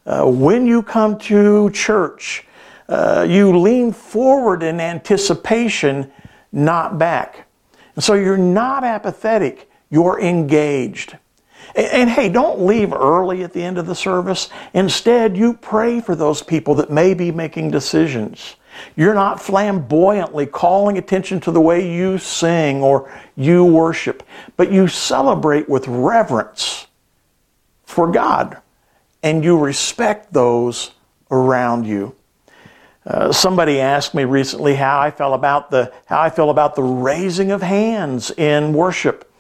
Uh, 0.05 0.25
when 0.25 0.66
you 0.66 0.83
come 0.83 1.18
to 1.18 1.71
church, 1.71 2.45
uh, 2.88 3.25
you 3.29 3.57
lean 3.57 3.92
forward 3.92 4.62
in 4.62 4.81
anticipation, 4.81 6.11
not 6.51 6.99
back. 6.99 7.47
And 7.95 8.03
so 8.03 8.14
you're 8.14 8.37
not 8.37 8.85
apathetic, 8.85 9.71
you're 9.90 10.21
engaged. 10.21 11.16
And, 11.75 11.87
and, 11.87 12.11
hey, 12.11 12.29
don't 12.29 12.67
leave 12.67 12.93
early 12.93 13.43
at 13.43 13.53
the 13.53 13.63
end 13.63 13.79
of 13.79 13.87
the 13.87 13.95
service. 13.95 14.49
Instead, 14.75 15.37
you 15.37 15.55
pray 15.55 16.01
for 16.01 16.15
those 16.15 16.43
people 16.43 16.75
that 16.77 16.91
may 16.91 17.15
be 17.15 17.31
making 17.31 17.71
decisions. 17.71 18.57
You're 18.97 19.15
not 19.15 19.41
flamboyantly 19.41 20.47
calling 20.47 20.99
attention 20.99 21.41
to 21.41 21.51
the 21.51 21.61
way 21.61 21.93
you 21.95 22.19
sing 22.19 22.83
or 22.83 23.13
you 23.37 23.65
worship, 23.65 24.23
but 24.57 24.73
you 24.73 24.89
celebrate 24.89 25.69
with 25.69 25.87
reverence 25.89 26.87
for 27.85 28.11
God 28.11 28.61
and 29.23 29.45
you 29.45 29.59
respect 29.59 30.33
those 30.33 30.93
around 31.31 31.87
you. 31.87 32.15
Uh, 33.05 33.33
somebody 33.33 33.81
asked 33.81 34.15
me 34.15 34.25
recently 34.25 34.75
how 34.75 35.01
I 35.01 35.11
felt 35.11 35.35
about 35.35 35.71
the 35.71 35.93
how 36.07 36.21
I 36.21 36.31
feel 36.31 36.51
about 36.51 36.77
the 36.77 36.83
raising 36.83 37.51
of 37.51 37.61
hands 37.61 38.31
in 38.31 38.73
worship. 38.73 39.32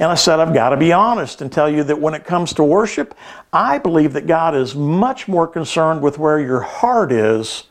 And 0.00 0.10
I 0.10 0.14
said, 0.14 0.40
I've 0.40 0.54
got 0.54 0.70
to 0.70 0.78
be 0.78 0.94
honest 0.94 1.42
and 1.42 1.52
tell 1.52 1.68
you 1.68 1.84
that 1.84 2.00
when 2.00 2.14
it 2.14 2.24
comes 2.24 2.54
to 2.54 2.64
worship, 2.64 3.14
I 3.52 3.76
believe 3.76 4.14
that 4.14 4.26
God 4.26 4.56
is 4.56 4.74
much 4.74 5.28
more 5.28 5.46
concerned 5.46 6.00
with 6.00 6.18
where 6.18 6.40
your 6.40 6.62
heart 6.62 7.12
is 7.12 7.64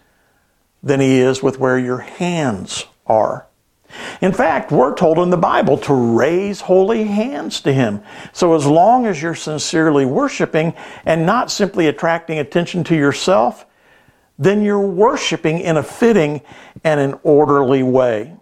than 0.84 1.00
He 1.00 1.18
is 1.18 1.42
with 1.42 1.58
where 1.58 1.80
your 1.80 1.98
hands 1.98 2.86
are. 3.08 3.48
In 4.22 4.32
fact, 4.32 4.72
we're 4.72 4.94
told 4.94 5.18
in 5.18 5.32
the 5.32 5.38
Bible 5.38 5.80
to 5.80 5.94
raise 5.94 6.62
holy 6.62 7.06
hands 7.06 7.62
to 7.62 7.74
Him. 7.74 8.04
So 8.32 8.54
as 8.54 8.68
long 8.68 9.08
as 9.08 9.20
you're 9.20 9.34
sincerely 9.34 10.06
worshiping 10.06 10.76
and 11.06 11.26
not 11.26 11.50
simply 11.50 11.88
attracting 11.88 12.38
attention 12.38 12.84
to 12.86 12.96
yourself, 12.96 13.66
then 14.38 14.62
you're 14.62 14.80
worshiping 14.80 15.60
in 15.62 15.78
a 15.78 15.84
fitting 15.84 16.42
and 16.84 17.00
an 17.00 17.20
orderly 17.24 17.82
way. 17.82 18.36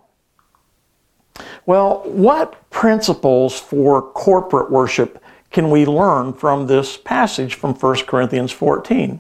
Well, 1.67 2.03
what 2.05 2.69
principles 2.69 3.59
for 3.59 4.01
corporate 4.01 4.71
worship 4.71 5.21
can 5.51 5.69
we 5.69 5.85
learn 5.85 6.31
from 6.31 6.65
this 6.65 6.95
passage 6.95 7.55
from 7.55 7.73
1 7.73 8.05
Corinthians 8.05 8.53
14? 8.53 9.19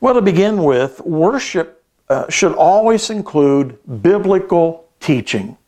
Well, 0.00 0.14
to 0.14 0.22
begin 0.22 0.64
with, 0.64 0.98
worship 1.02 1.84
uh, 2.08 2.30
should 2.30 2.54
always 2.54 3.10
include 3.10 3.78
biblical 4.00 4.88
teaching. 4.98 5.58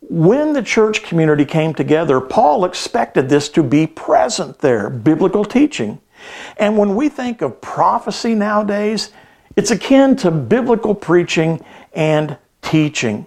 When 0.00 0.54
the 0.54 0.62
church 0.62 1.04
community 1.04 1.44
came 1.44 1.72
together, 1.72 2.20
Paul 2.20 2.64
expected 2.64 3.28
this 3.28 3.48
to 3.50 3.62
be 3.62 3.86
present 3.86 4.58
there, 4.58 4.90
biblical 4.90 5.44
teaching. 5.44 6.00
And 6.56 6.76
when 6.76 6.96
we 6.96 7.08
think 7.08 7.42
of 7.42 7.60
prophecy 7.60 8.34
nowadays, 8.34 9.12
it's 9.54 9.70
akin 9.70 10.16
to 10.16 10.32
biblical 10.32 10.96
preaching 10.96 11.64
and 11.92 12.36
teaching. 12.60 13.26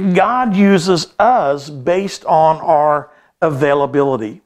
God 0.00 0.54
uses 0.54 1.14
us 1.18 1.70
based 1.70 2.24
on 2.24 2.56
our 2.58 3.10
availability. 3.40 4.42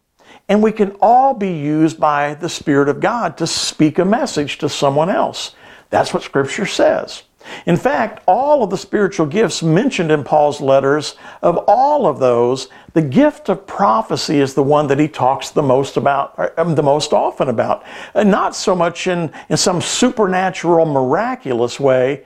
And 0.49 0.63
we 0.63 0.73
can 0.73 0.97
all 1.01 1.35
be 1.35 1.53
used 1.53 2.01
by 2.01 2.35
the 2.35 2.49
Spirit 2.49 2.89
of 2.89 3.01
God 3.01 3.37
to 3.39 3.47
speak 3.47 3.99
a 3.99 4.05
message 4.05 4.59
to 4.59 4.69
someone 4.69 5.09
else. 5.09 5.55
That's 5.91 6.13
what 6.13 6.23
Scripture 6.23 6.67
says. 6.67 7.23
In 7.67 7.77
fact, 7.77 8.23
all 8.27 8.63
of 8.63 8.71
the 8.71 8.77
spiritual 8.77 9.27
gifts 9.27 9.63
mentioned 9.63 10.11
in 10.11 10.25
Paul's 10.25 10.61
letters, 10.61 11.17
of 11.41 11.57
all 11.67 12.07
of 12.07 12.19
those, 12.19 12.69
the 12.93 13.03
gift 13.03 13.49
of 13.49 13.67
prophecy 13.67 14.41
is 14.41 14.55
the 14.55 14.63
one 14.63 14.89
that 14.89 14.99
he 14.99 15.09
talks 15.09 15.51
the 15.51 15.63
most 15.63 15.97
about, 15.97 16.59
um, 16.59 16.75
the 16.75 16.83
most 16.83 17.13
often 17.13 17.49
about. 17.49 17.85
And 18.15 18.31
not 18.31 18.55
so 18.55 18.75
much 18.75 19.07
in, 19.07 19.33
in 19.49 19.57
some 19.57 19.81
supernatural, 19.81 20.85
miraculous 20.85 21.81
way, 21.81 22.25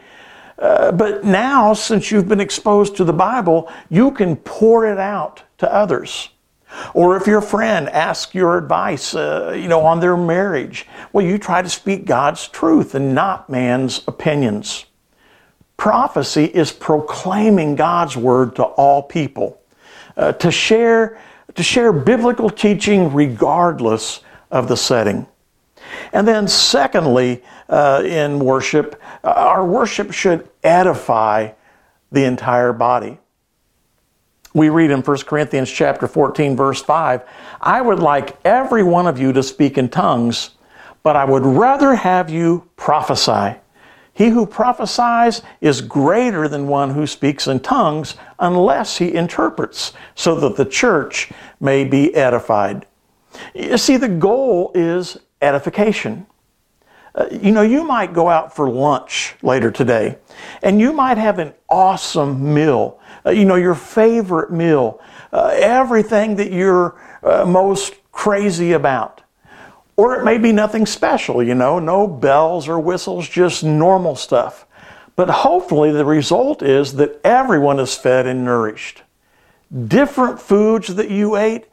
uh, 0.64 0.90
but 0.92 1.24
now, 1.24 1.74
since 1.74 2.11
you've 2.11 2.27
been 2.27 2.40
exposed 2.40 2.96
to 2.96 3.05
the 3.05 3.12
Bible, 3.12 3.70
you 3.90 4.11
can 4.11 4.35
pour 4.35 4.87
it 4.87 4.98
out 4.98 5.42
to 5.59 5.70
others. 5.70 6.31
Or 6.94 7.18
if 7.18 7.27
your 7.27 7.42
friend 7.42 7.87
asks 7.90 8.35
your 8.35 8.57
advice, 8.57 9.14
uh, 9.14 9.55
you 9.55 9.68
know, 9.68 9.83
on 9.83 10.00
their 10.00 10.16
marriage, 10.16 10.87
well, 11.12 11.24
you 11.24 11.37
try 11.37 11.61
to 11.61 11.68
speak 11.68 12.07
God's 12.07 12.48
truth 12.48 12.94
and 12.94 13.14
not 13.14 13.50
man's 13.50 14.03
opinions. 14.09 14.87
Prophecy 15.77 16.44
is 16.46 16.72
proclaiming 16.72 17.77
God's 17.77 18.16
word 18.16 18.57
to 18.57 18.62
all 18.64 19.03
people, 19.03 19.61
uh, 20.16 20.33
to 20.33 20.50
share 20.50 21.20
to 21.57 21.62
share 21.62 21.92
biblical 21.92 22.48
teaching 22.48 23.12
regardless 23.12 24.20
of 24.50 24.66
the 24.66 24.77
setting. 24.77 25.27
And 26.12 26.26
then, 26.26 26.48
secondly, 26.48 27.42
uh, 27.68 28.02
in 28.04 28.38
worship, 28.38 29.00
uh, 29.22 29.28
our 29.28 29.66
worship 29.66 30.12
should 30.12 30.48
edify 30.62 31.52
the 32.12 32.24
entire 32.24 32.72
body. 32.72 33.18
We 34.54 34.68
read 34.68 34.92
in 34.92 35.00
1 35.00 35.18
Corinthians 35.26 35.70
chapter 35.70 36.07
14 36.07 36.57
verse 36.57 36.80
5, 36.80 37.22
I 37.61 37.80
would 37.80 37.98
like 37.98 38.38
every 38.44 38.85
one 38.85 39.09
of 39.09 39.18
you 39.18 39.33
to 39.33 39.42
speak 39.42 39.78
in 39.78 39.88
tongues, 39.88 40.50
but 41.02 41.16
I 41.16 41.24
would 41.24 41.44
rather 41.44 41.96
have 41.96 42.30
you 42.30 42.68
prophesy. 42.76 43.59
He 44.12 44.28
who 44.28 44.46
prophesies 44.46 45.42
is 45.61 45.80
greater 45.80 46.46
than 46.46 46.68
one 46.68 46.90
who 46.90 47.04
speaks 47.04 47.48
in 47.48 47.59
tongues 47.61 48.14
unless 48.38 48.96
he 48.96 49.12
interprets, 49.12 49.92
so 50.14 50.37
that 50.37 50.54
the 50.54 50.64
church 50.64 51.33
may 51.59 51.85
be 51.85 52.14
edified. 52.14 52.87
You 53.54 53.76
see, 53.76 53.96
the 53.96 54.09
goal 54.09 54.70
is 54.72 55.18
edification. 55.44 56.26
Uh, 57.14 57.26
you 57.30 57.52
know, 57.52 57.62
you 57.62 57.85
might 57.85 58.12
go 58.12 58.28
out 58.28 58.54
for 58.54 58.68
lunch 58.68 59.37
later 59.42 59.70
today 59.70 60.18
and 60.62 60.80
you 60.80 60.92
might 60.92 61.16
have 61.16 61.38
an 61.38 61.54
awesome 61.68 62.52
meal. 62.52 62.98
Uh, 63.24 63.30
you 63.30 63.44
know, 63.44 63.54
your 63.54 63.74
favorite 63.74 64.50
meal, 64.50 65.00
uh, 65.33 65.52
everything 65.54 66.35
that 66.37 66.50
you're 66.50 67.00
uh, 67.22 67.44
most 67.46 67.94
crazy 68.11 68.72
about. 68.72 69.22
Or 69.96 70.16
it 70.18 70.24
may 70.24 70.38
be 70.38 70.50
nothing 70.50 70.87
special, 70.87 71.40
you 71.40 71.54
know, 71.54 71.78
no 71.78 72.09
bells 72.09 72.68
or 72.68 72.80
whistles, 72.80 73.28
just 73.28 73.62
normal 73.62 74.16
stuff. 74.16 74.66
But 75.14 75.30
hopefully 75.30 75.92
the 75.92 76.04
result 76.04 76.62
is 76.62 76.94
that 76.94 77.20
everyone 77.22 77.78
is 77.78 77.96
fed 77.96 78.26
and 78.26 78.44
nourished. 78.44 79.02
Different 79.87 80.40
foods 80.40 80.96
that 80.96 81.11
you 81.11 81.37
ate 81.37 81.66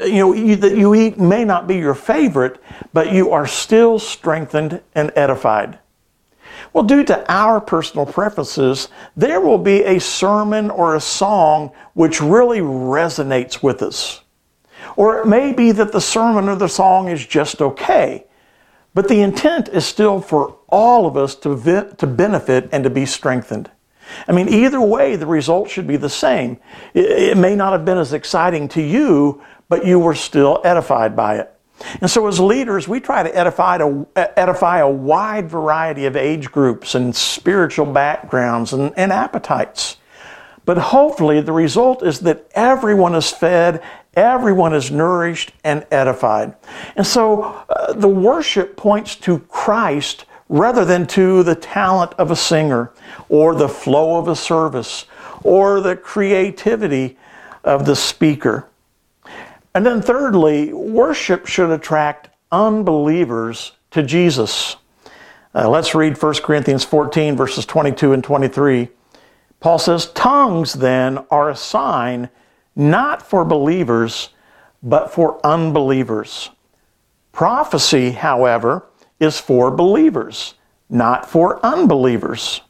you 0.00 0.18
know, 0.18 0.32
you, 0.32 0.56
that 0.56 0.76
you 0.76 0.94
eat 0.94 1.18
may 1.18 1.44
not 1.44 1.66
be 1.66 1.76
your 1.76 1.94
favorite, 1.94 2.62
but 2.92 3.12
you 3.12 3.30
are 3.32 3.46
still 3.46 3.98
strengthened 3.98 4.80
and 4.94 5.12
edified. 5.16 5.78
Well, 6.72 6.84
due 6.84 7.04
to 7.04 7.32
our 7.32 7.60
personal 7.60 8.06
preferences, 8.06 8.88
there 9.16 9.40
will 9.40 9.58
be 9.58 9.84
a 9.84 9.98
sermon 9.98 10.70
or 10.70 10.94
a 10.94 11.00
song 11.00 11.72
which 11.94 12.20
really 12.20 12.60
resonates 12.60 13.62
with 13.62 13.82
us. 13.82 14.22
Or 14.96 15.18
it 15.20 15.26
may 15.26 15.52
be 15.52 15.72
that 15.72 15.92
the 15.92 16.00
sermon 16.00 16.48
or 16.48 16.56
the 16.56 16.68
song 16.68 17.08
is 17.08 17.26
just 17.26 17.60
okay, 17.60 18.26
but 18.94 19.08
the 19.08 19.20
intent 19.20 19.68
is 19.68 19.84
still 19.84 20.20
for 20.20 20.58
all 20.68 21.06
of 21.06 21.16
us 21.16 21.34
to, 21.36 21.54
vi- 21.54 21.90
to 21.98 22.06
benefit 22.06 22.68
and 22.72 22.84
to 22.84 22.90
be 22.90 23.06
strengthened. 23.06 23.70
I 24.26 24.32
mean, 24.32 24.48
either 24.48 24.80
way, 24.80 25.16
the 25.16 25.26
result 25.26 25.68
should 25.68 25.86
be 25.86 25.96
the 25.96 26.08
same. 26.08 26.58
It, 26.94 27.04
it 27.04 27.36
may 27.36 27.54
not 27.54 27.72
have 27.72 27.84
been 27.84 27.98
as 27.98 28.12
exciting 28.12 28.68
to 28.68 28.82
you, 28.82 29.42
but 29.68 29.86
you 29.86 29.98
were 29.98 30.14
still 30.14 30.60
edified 30.64 31.14
by 31.14 31.36
it. 31.36 31.54
And 32.00 32.10
so, 32.10 32.26
as 32.26 32.40
leaders, 32.40 32.88
we 32.88 32.98
try 32.98 33.22
to 33.22 33.36
edify, 33.36 33.78
to 33.78 34.06
edify 34.16 34.78
a 34.78 34.88
wide 34.88 35.48
variety 35.48 36.06
of 36.06 36.16
age 36.16 36.50
groups 36.50 36.94
and 36.94 37.14
spiritual 37.14 37.86
backgrounds 37.86 38.72
and, 38.72 38.92
and 38.96 39.12
appetites. 39.12 39.96
But 40.64 40.76
hopefully, 40.76 41.40
the 41.40 41.52
result 41.52 42.02
is 42.02 42.20
that 42.20 42.50
everyone 42.54 43.14
is 43.14 43.30
fed, 43.30 43.82
everyone 44.14 44.74
is 44.74 44.90
nourished 44.90 45.52
and 45.62 45.86
edified. 45.90 46.56
And 46.96 47.06
so, 47.06 47.42
uh, 47.68 47.92
the 47.92 48.08
worship 48.08 48.76
points 48.76 49.14
to 49.16 49.38
Christ 49.38 50.24
rather 50.48 50.84
than 50.84 51.06
to 51.06 51.42
the 51.42 51.54
talent 51.54 52.12
of 52.14 52.30
a 52.30 52.36
singer 52.36 52.92
or 53.28 53.54
the 53.54 53.68
flow 53.68 54.18
of 54.18 54.28
a 54.28 54.36
service 54.36 55.06
or 55.44 55.80
the 55.80 55.94
creativity 55.94 57.16
of 57.62 57.86
the 57.86 57.94
speaker. 57.94 58.66
And 59.78 59.86
then, 59.86 60.02
thirdly, 60.02 60.72
worship 60.72 61.46
should 61.46 61.70
attract 61.70 62.30
unbelievers 62.50 63.70
to 63.92 64.02
Jesus. 64.02 64.74
Uh, 65.54 65.68
let's 65.68 65.94
read 65.94 66.20
1 66.20 66.34
Corinthians 66.42 66.82
14, 66.82 67.36
verses 67.36 67.64
22 67.64 68.12
and 68.12 68.24
23. 68.24 68.88
Paul 69.60 69.78
says, 69.78 70.06
Tongues 70.06 70.72
then 70.72 71.18
are 71.30 71.48
a 71.48 71.54
sign 71.54 72.28
not 72.74 73.22
for 73.22 73.44
believers, 73.44 74.30
but 74.82 75.12
for 75.12 75.38
unbelievers. 75.46 76.50
Prophecy, 77.30 78.10
however, 78.10 78.84
is 79.20 79.38
for 79.38 79.70
believers, 79.70 80.54
not 80.90 81.30
for 81.30 81.64
unbelievers. 81.64 82.62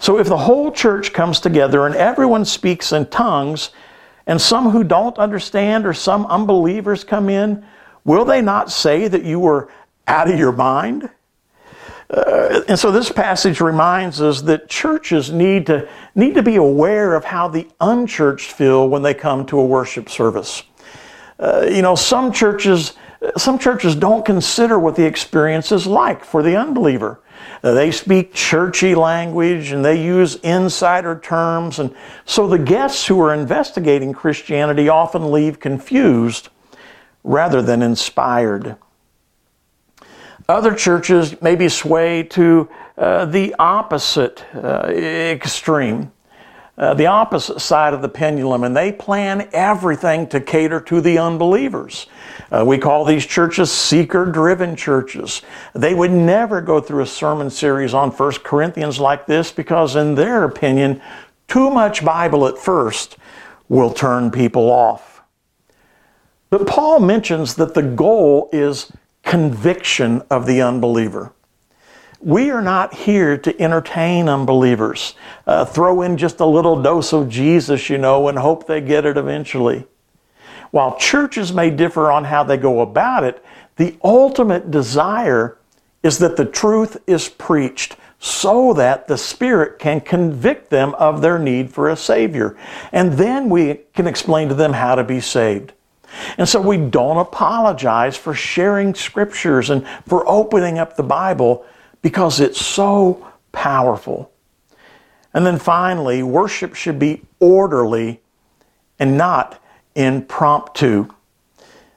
So 0.00 0.18
if 0.18 0.26
the 0.26 0.38
whole 0.38 0.72
church 0.72 1.12
comes 1.12 1.38
together 1.38 1.86
and 1.86 1.94
everyone 1.94 2.44
speaks 2.44 2.90
in 2.90 3.06
tongues, 3.06 3.70
and 4.26 4.40
some 4.40 4.70
who 4.70 4.84
don't 4.84 5.18
understand 5.18 5.86
or 5.86 5.92
some 5.92 6.26
unbelievers 6.26 7.04
come 7.04 7.28
in, 7.28 7.64
will 8.04 8.24
they 8.24 8.40
not 8.40 8.70
say 8.70 9.08
that 9.08 9.24
you 9.24 9.40
were 9.40 9.68
out 10.06 10.30
of 10.30 10.38
your 10.38 10.52
mind? 10.52 11.10
Uh, 12.10 12.60
and 12.68 12.78
so 12.78 12.92
this 12.92 13.10
passage 13.10 13.60
reminds 13.60 14.20
us 14.20 14.42
that 14.42 14.68
churches 14.68 15.30
need 15.32 15.66
to, 15.66 15.88
need 16.14 16.34
to 16.34 16.42
be 16.42 16.56
aware 16.56 17.14
of 17.14 17.24
how 17.24 17.48
the 17.48 17.66
unchurched 17.80 18.52
feel 18.52 18.88
when 18.88 19.02
they 19.02 19.14
come 19.14 19.46
to 19.46 19.58
a 19.58 19.64
worship 19.64 20.10
service. 20.10 20.62
Uh, 21.38 21.66
you 21.68 21.80
know, 21.80 21.94
some 21.94 22.30
churches, 22.30 22.92
some 23.36 23.58
churches 23.58 23.96
don't 23.96 24.26
consider 24.26 24.78
what 24.78 24.94
the 24.94 25.04
experience 25.04 25.72
is 25.72 25.86
like 25.86 26.22
for 26.22 26.42
the 26.42 26.54
unbeliever. 26.54 27.18
Uh, 27.62 27.72
they 27.72 27.92
speak 27.92 28.34
churchy 28.34 28.94
language 28.94 29.70
and 29.70 29.84
they 29.84 30.02
use 30.02 30.34
insider 30.36 31.18
terms. 31.18 31.78
And 31.78 31.94
so 32.24 32.48
the 32.48 32.58
guests 32.58 33.06
who 33.06 33.20
are 33.20 33.32
investigating 33.32 34.12
Christianity 34.12 34.88
often 34.88 35.30
leave 35.30 35.60
confused 35.60 36.48
rather 37.22 37.62
than 37.62 37.82
inspired. 37.82 38.76
Other 40.48 40.74
churches 40.74 41.40
maybe 41.40 41.68
sway 41.68 42.24
to 42.24 42.68
uh, 42.98 43.26
the 43.26 43.54
opposite 43.58 44.44
uh, 44.54 44.88
extreme, 44.88 46.10
uh, 46.82 46.94
the 46.94 47.06
opposite 47.06 47.60
side 47.60 47.94
of 47.94 48.02
the 48.02 48.08
pendulum, 48.08 48.64
and 48.64 48.76
they 48.76 48.90
plan 48.90 49.48
everything 49.52 50.26
to 50.26 50.40
cater 50.40 50.80
to 50.80 51.00
the 51.00 51.16
unbelievers. 51.16 52.08
Uh, 52.50 52.64
we 52.66 52.76
call 52.76 53.04
these 53.04 53.24
churches 53.24 53.70
seeker 53.70 54.26
driven 54.26 54.74
churches. 54.74 55.42
They 55.74 55.94
would 55.94 56.10
never 56.10 56.60
go 56.60 56.80
through 56.80 57.04
a 57.04 57.06
sermon 57.06 57.50
series 57.50 57.94
on 57.94 58.10
1 58.10 58.32
Corinthians 58.42 58.98
like 58.98 59.26
this 59.26 59.52
because, 59.52 59.94
in 59.94 60.16
their 60.16 60.42
opinion, 60.42 61.00
too 61.46 61.70
much 61.70 62.04
Bible 62.04 62.48
at 62.48 62.58
first 62.58 63.16
will 63.68 63.92
turn 63.92 64.32
people 64.32 64.68
off. 64.68 65.22
But 66.50 66.66
Paul 66.66 66.98
mentions 66.98 67.54
that 67.54 67.74
the 67.74 67.82
goal 67.82 68.50
is 68.52 68.90
conviction 69.22 70.20
of 70.30 70.46
the 70.46 70.60
unbeliever. 70.60 71.32
We 72.22 72.50
are 72.50 72.62
not 72.62 72.94
here 72.94 73.36
to 73.36 73.60
entertain 73.60 74.28
unbelievers, 74.28 75.14
uh, 75.44 75.64
throw 75.64 76.02
in 76.02 76.16
just 76.16 76.38
a 76.38 76.46
little 76.46 76.80
dose 76.80 77.12
of 77.12 77.28
Jesus, 77.28 77.90
you 77.90 77.98
know, 77.98 78.28
and 78.28 78.38
hope 78.38 78.68
they 78.68 78.80
get 78.80 79.04
it 79.04 79.16
eventually. 79.16 79.86
While 80.70 80.96
churches 80.98 81.52
may 81.52 81.70
differ 81.70 82.12
on 82.12 82.24
how 82.24 82.44
they 82.44 82.56
go 82.56 82.80
about 82.80 83.24
it, 83.24 83.44
the 83.74 83.96
ultimate 84.04 84.70
desire 84.70 85.58
is 86.04 86.18
that 86.18 86.36
the 86.36 86.44
truth 86.44 86.96
is 87.08 87.28
preached 87.28 87.96
so 88.20 88.72
that 88.74 89.08
the 89.08 89.18
Spirit 89.18 89.80
can 89.80 90.00
convict 90.00 90.70
them 90.70 90.94
of 90.94 91.22
their 91.22 91.40
need 91.40 91.70
for 91.72 91.90
a 91.90 91.96
Savior. 91.96 92.56
And 92.92 93.14
then 93.14 93.48
we 93.50 93.80
can 93.94 94.06
explain 94.06 94.48
to 94.48 94.54
them 94.54 94.74
how 94.74 94.94
to 94.94 95.02
be 95.02 95.20
saved. 95.20 95.72
And 96.38 96.48
so 96.48 96.60
we 96.60 96.76
don't 96.76 97.16
apologize 97.16 98.16
for 98.16 98.32
sharing 98.32 98.94
scriptures 98.94 99.70
and 99.70 99.84
for 100.06 100.28
opening 100.28 100.78
up 100.78 100.96
the 100.96 101.02
Bible 101.02 101.66
because 102.02 102.40
it's 102.40 102.64
so 102.64 103.32
powerful. 103.52 104.30
And 105.34 105.46
then 105.46 105.58
finally, 105.58 106.22
worship 106.22 106.74
should 106.74 106.98
be 106.98 107.22
orderly 107.40 108.20
and 108.98 109.16
not 109.16 109.62
impromptu. 109.94 111.08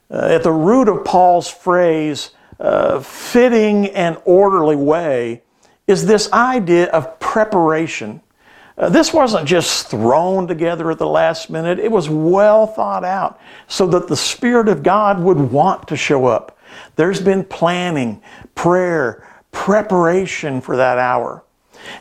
Uh, 0.09 0.27
at 0.31 0.43
the 0.43 0.51
root 0.51 0.87
of 0.87 1.03
Paul's 1.03 1.49
phrase, 1.49 2.31
uh, 2.59 2.99
fitting 2.99 3.87
and 3.87 4.17
orderly 4.23 4.75
way, 4.75 5.41
is 5.87 6.05
this 6.05 6.31
idea 6.31 6.87
of 6.87 7.19
preparation. 7.19 8.21
Uh, 8.77 8.89
this 8.89 9.13
wasn't 9.13 9.47
just 9.47 9.87
thrown 9.89 10.47
together 10.47 10.91
at 10.91 10.97
the 10.97 11.07
last 11.07 11.49
minute, 11.49 11.79
it 11.79 11.91
was 11.91 12.09
well 12.09 12.67
thought 12.67 13.03
out 13.03 13.39
so 13.67 13.87
that 13.87 14.07
the 14.07 14.15
Spirit 14.15 14.67
of 14.67 14.83
God 14.83 15.19
would 15.19 15.37
want 15.37 15.87
to 15.87 15.95
show 15.95 16.25
up. 16.25 16.57
There's 16.95 17.21
been 17.21 17.43
planning, 17.43 18.21
prayer, 18.53 19.27
preparation 19.55 20.61
for 20.61 20.77
that 20.77 20.99
hour. 20.99 21.43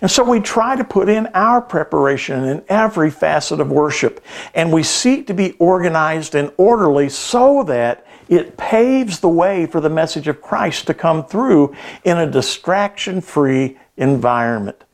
And 0.03 0.11
so 0.11 0.25
we 0.25 0.41
try 0.41 0.77
to 0.77 0.85
put 0.85 1.09
in 1.09 1.27
our 1.29 1.63
preparation 1.63 2.45
in 2.45 2.65
every 2.69 3.11
facet 3.11 3.61
of 3.61 3.71
worship, 3.71 4.23
and 4.55 4.73
we 4.73 4.83
seek 4.83 5.27
to 5.29 5.35
be 5.35 5.53
organized 5.53 6.35
and 6.35 6.53
orderly 6.57 7.09
so 7.09 7.63
that 7.65 8.07
it 8.29 8.57
paves 8.57 9.21
the 9.21 9.29
way 9.29 9.67
for 9.67 9.81
the 9.81 9.91
message 9.91 10.29
of 10.29 10.43
Christ 10.43 10.87
to 10.89 10.95
come 10.95 11.25
through 11.25 11.75
in 12.05 12.19
a 12.19 12.31
distraction 12.31 13.21
free 13.21 13.79
environment. 13.97 14.85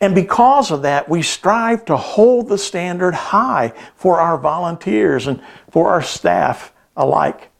And 0.00 0.14
because 0.14 0.70
of 0.70 0.82
that, 0.82 1.08
we 1.08 1.22
strive 1.22 1.84
to 1.86 1.96
hold 1.96 2.48
the 2.48 2.58
standard 2.58 3.14
high 3.14 3.72
for 3.94 4.20
our 4.20 4.36
volunteers 4.36 5.26
and 5.26 5.40
for 5.70 5.90
our 5.90 6.02
staff 6.02 6.72
alike. 6.96 7.51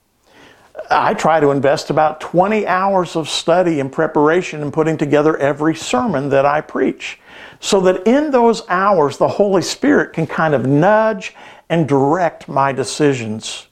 I 0.92 1.14
try 1.14 1.40
to 1.40 1.50
invest 1.50 1.90
about 1.90 2.20
20 2.20 2.66
hours 2.66 3.16
of 3.16 3.28
study 3.28 3.80
and 3.80 3.90
preparation 3.90 4.62
in 4.62 4.70
putting 4.70 4.96
together 4.96 5.36
every 5.38 5.74
sermon 5.74 6.28
that 6.28 6.46
I 6.46 6.60
preach 6.60 7.18
so 7.60 7.80
that 7.80 8.06
in 8.06 8.30
those 8.30 8.62
hours 8.68 9.16
the 9.16 9.28
Holy 9.28 9.62
Spirit 9.62 10.12
can 10.12 10.26
kind 10.26 10.54
of 10.54 10.66
nudge 10.66 11.34
and 11.68 11.88
direct 11.88 12.48
my 12.48 12.72
decisions. 12.72 13.68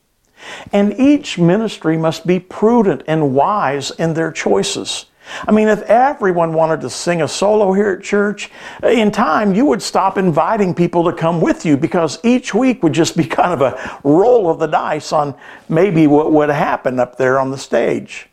And 0.73 0.99
each 0.99 1.39
ministry 1.39 1.99
must 1.99 2.27
be 2.27 2.41
prudent 2.41 3.03
and 3.07 3.35
wise 3.35 3.91
in 3.91 4.15
their 4.15 4.33
choices. 4.33 5.07
I 5.47 5.53
mean, 5.53 5.69
if 5.69 5.83
everyone 5.83 6.53
wanted 6.53 6.81
to 6.83 6.91
sing 6.91 7.23
a 7.23 7.29
solo 7.29 7.73
here 7.73 7.91
at 7.91 8.03
church, 8.03 8.51
in 8.83 9.11
time 9.11 9.55
you 9.55 9.65
would 9.67 9.83
stop 9.83 10.19
inviting 10.19 10.75
people 10.75 11.05
to 11.05 11.13
come 11.13 11.41
with 11.41 11.65
you 11.65 11.77
because 11.77 12.19
each 12.23 12.55
week 12.55 12.83
would 12.83 12.93
just 12.93 13.17
be 13.17 13.25
kind 13.41 13.53
of 13.53 13.63
a 13.63 14.01
roll 14.05 14.51
of 14.51 14.59
the 14.59 14.67
dice 14.67 15.13
on 15.13 15.35
maybe 15.69 16.07
what 16.07 16.33
would 16.33 16.51
happen 16.51 16.99
up 16.99 17.17
there 17.17 17.39
on 17.39 17.51
the 17.51 17.59
stage. 17.59 18.29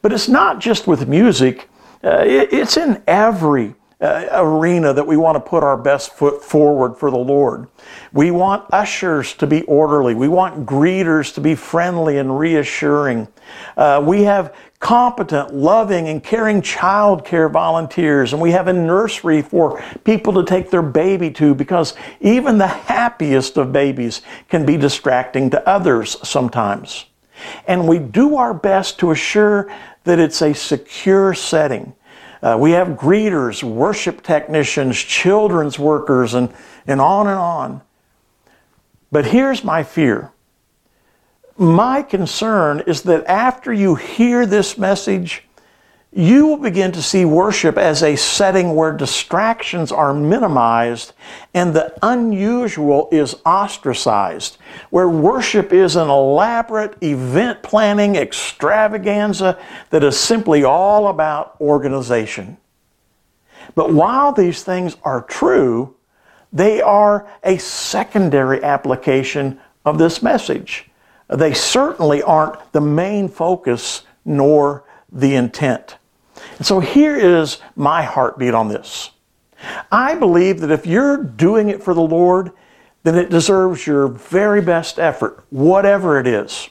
But 0.00 0.12
it's 0.12 0.28
not 0.28 0.60
just 0.60 0.86
with 0.86 1.06
music, 1.06 1.68
uh, 2.02 2.22
it's 2.24 2.76
in 2.76 3.02
every 3.06 3.74
uh, 4.02 4.28
arena 4.32 4.92
that 4.92 5.06
we 5.06 5.16
want 5.16 5.36
to 5.36 5.40
put 5.40 5.62
our 5.62 5.76
best 5.76 6.12
foot 6.14 6.42
forward 6.42 6.96
for 6.96 7.10
the 7.10 7.16
Lord. 7.16 7.68
We 8.12 8.32
want 8.32 8.66
ushers 8.72 9.32
to 9.34 9.46
be 9.46 9.62
orderly. 9.62 10.14
We 10.14 10.26
want 10.26 10.66
greeters 10.66 11.32
to 11.34 11.40
be 11.40 11.54
friendly 11.54 12.18
and 12.18 12.36
reassuring. 12.36 13.28
Uh, 13.76 14.02
we 14.04 14.24
have 14.24 14.54
competent, 14.80 15.54
loving, 15.54 16.08
and 16.08 16.22
caring 16.22 16.60
child 16.60 17.24
care 17.24 17.48
volunteers, 17.48 18.32
and 18.32 18.42
we 18.42 18.50
have 18.50 18.66
a 18.66 18.72
nursery 18.72 19.40
for 19.40 19.82
people 20.02 20.32
to 20.32 20.44
take 20.44 20.70
their 20.70 20.82
baby 20.82 21.30
to 21.30 21.54
because 21.54 21.94
even 22.20 22.58
the 22.58 22.66
happiest 22.66 23.56
of 23.56 23.72
babies 23.72 24.22
can 24.48 24.66
be 24.66 24.76
distracting 24.76 25.48
to 25.50 25.68
others 25.68 26.16
sometimes. 26.28 27.06
And 27.68 27.86
we 27.86 28.00
do 28.00 28.36
our 28.36 28.52
best 28.52 28.98
to 28.98 29.12
assure 29.12 29.72
that 30.04 30.18
it's 30.18 30.42
a 30.42 30.52
secure 30.52 31.34
setting 31.34 31.94
uh, 32.42 32.56
we 32.58 32.72
have 32.72 32.88
greeters, 32.88 33.62
worship 33.62 34.22
technicians, 34.22 34.98
children's 34.98 35.78
workers, 35.78 36.34
and, 36.34 36.52
and 36.86 37.00
on 37.00 37.28
and 37.28 37.38
on. 37.38 37.82
But 39.12 39.26
here's 39.26 39.62
my 39.62 39.82
fear. 39.84 40.32
My 41.56 42.02
concern 42.02 42.82
is 42.86 43.02
that 43.02 43.26
after 43.26 43.72
you 43.72 43.94
hear 43.94 44.46
this 44.46 44.76
message, 44.76 45.44
you 46.14 46.46
will 46.46 46.58
begin 46.58 46.92
to 46.92 47.00
see 47.00 47.24
worship 47.24 47.78
as 47.78 48.02
a 48.02 48.16
setting 48.16 48.74
where 48.74 48.92
distractions 48.92 49.90
are 49.90 50.12
minimized 50.12 51.14
and 51.54 51.72
the 51.72 51.94
unusual 52.02 53.08
is 53.10 53.34
ostracized, 53.46 54.58
where 54.90 55.08
worship 55.08 55.72
is 55.72 55.96
an 55.96 56.10
elaborate 56.10 57.02
event 57.02 57.62
planning 57.62 58.16
extravaganza 58.16 59.58
that 59.88 60.04
is 60.04 60.18
simply 60.18 60.62
all 60.64 61.08
about 61.08 61.56
organization. 61.62 62.58
But 63.74 63.94
while 63.94 64.32
these 64.32 64.62
things 64.62 64.98
are 65.04 65.22
true, 65.22 65.96
they 66.52 66.82
are 66.82 67.26
a 67.42 67.56
secondary 67.56 68.62
application 68.62 69.58
of 69.86 69.96
this 69.96 70.22
message. 70.22 70.90
They 71.30 71.54
certainly 71.54 72.22
aren't 72.22 72.72
the 72.72 72.82
main 72.82 73.28
focus 73.28 74.02
nor 74.26 74.84
the 75.10 75.34
intent. 75.34 75.96
And 76.62 76.66
so 76.68 76.78
here 76.78 77.16
is 77.16 77.58
my 77.74 78.04
heartbeat 78.04 78.54
on 78.54 78.68
this. 78.68 79.10
I 79.90 80.14
believe 80.14 80.60
that 80.60 80.70
if 80.70 80.86
you're 80.86 81.16
doing 81.16 81.70
it 81.70 81.82
for 81.82 81.92
the 81.92 82.00
Lord, 82.00 82.52
then 83.02 83.16
it 83.16 83.30
deserves 83.30 83.84
your 83.84 84.06
very 84.06 84.60
best 84.60 85.00
effort, 85.00 85.44
whatever 85.50 86.20
it 86.20 86.28
is. 86.28 86.68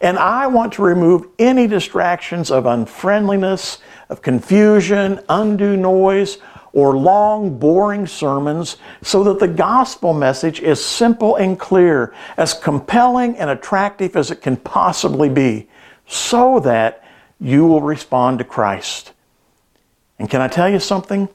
And 0.00 0.20
I 0.20 0.46
want 0.46 0.74
to 0.74 0.82
remove 0.82 1.26
any 1.36 1.66
distractions 1.66 2.52
of 2.52 2.64
unfriendliness, 2.64 3.78
of 4.08 4.22
confusion, 4.22 5.18
undue 5.28 5.76
noise, 5.76 6.38
or 6.72 6.96
long, 6.96 7.58
boring 7.58 8.06
sermons 8.06 8.76
so 9.02 9.24
that 9.24 9.40
the 9.40 9.48
gospel 9.48 10.14
message 10.14 10.60
is 10.60 10.84
simple 10.84 11.34
and 11.34 11.58
clear, 11.58 12.14
as 12.36 12.54
compelling 12.54 13.36
and 13.36 13.50
attractive 13.50 14.14
as 14.14 14.30
it 14.30 14.42
can 14.42 14.56
possibly 14.56 15.28
be, 15.28 15.68
so 16.06 16.60
that 16.60 17.02
you 17.40 17.66
will 17.66 17.82
respond 17.82 18.38
to 18.38 18.44
Christ. 18.44 19.10
And 20.18 20.30
can 20.30 20.40
I 20.40 20.48
tell 20.48 20.68
you 20.68 20.78
something? 20.78 21.28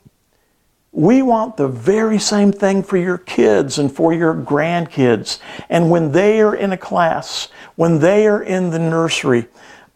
We 0.91 1.21
want 1.21 1.57
the 1.57 1.67
very 1.67 2.17
same 2.17 2.51
thing 2.51 2.81
for 2.81 2.97
your 2.97 3.17
kids 3.17 3.77
and 3.77 3.91
for 3.91 4.11
your 4.11 4.33
grandkids. 4.33 5.39
And 5.69 5.91
when 5.91 6.11
they 6.11 6.41
are 6.41 6.55
in 6.55 6.71
a 6.71 6.77
class, 6.77 7.49
when 7.75 7.99
they 7.99 8.25
are 8.27 8.41
in 8.41 8.71
the 8.71 8.79
nursery, 8.79 9.47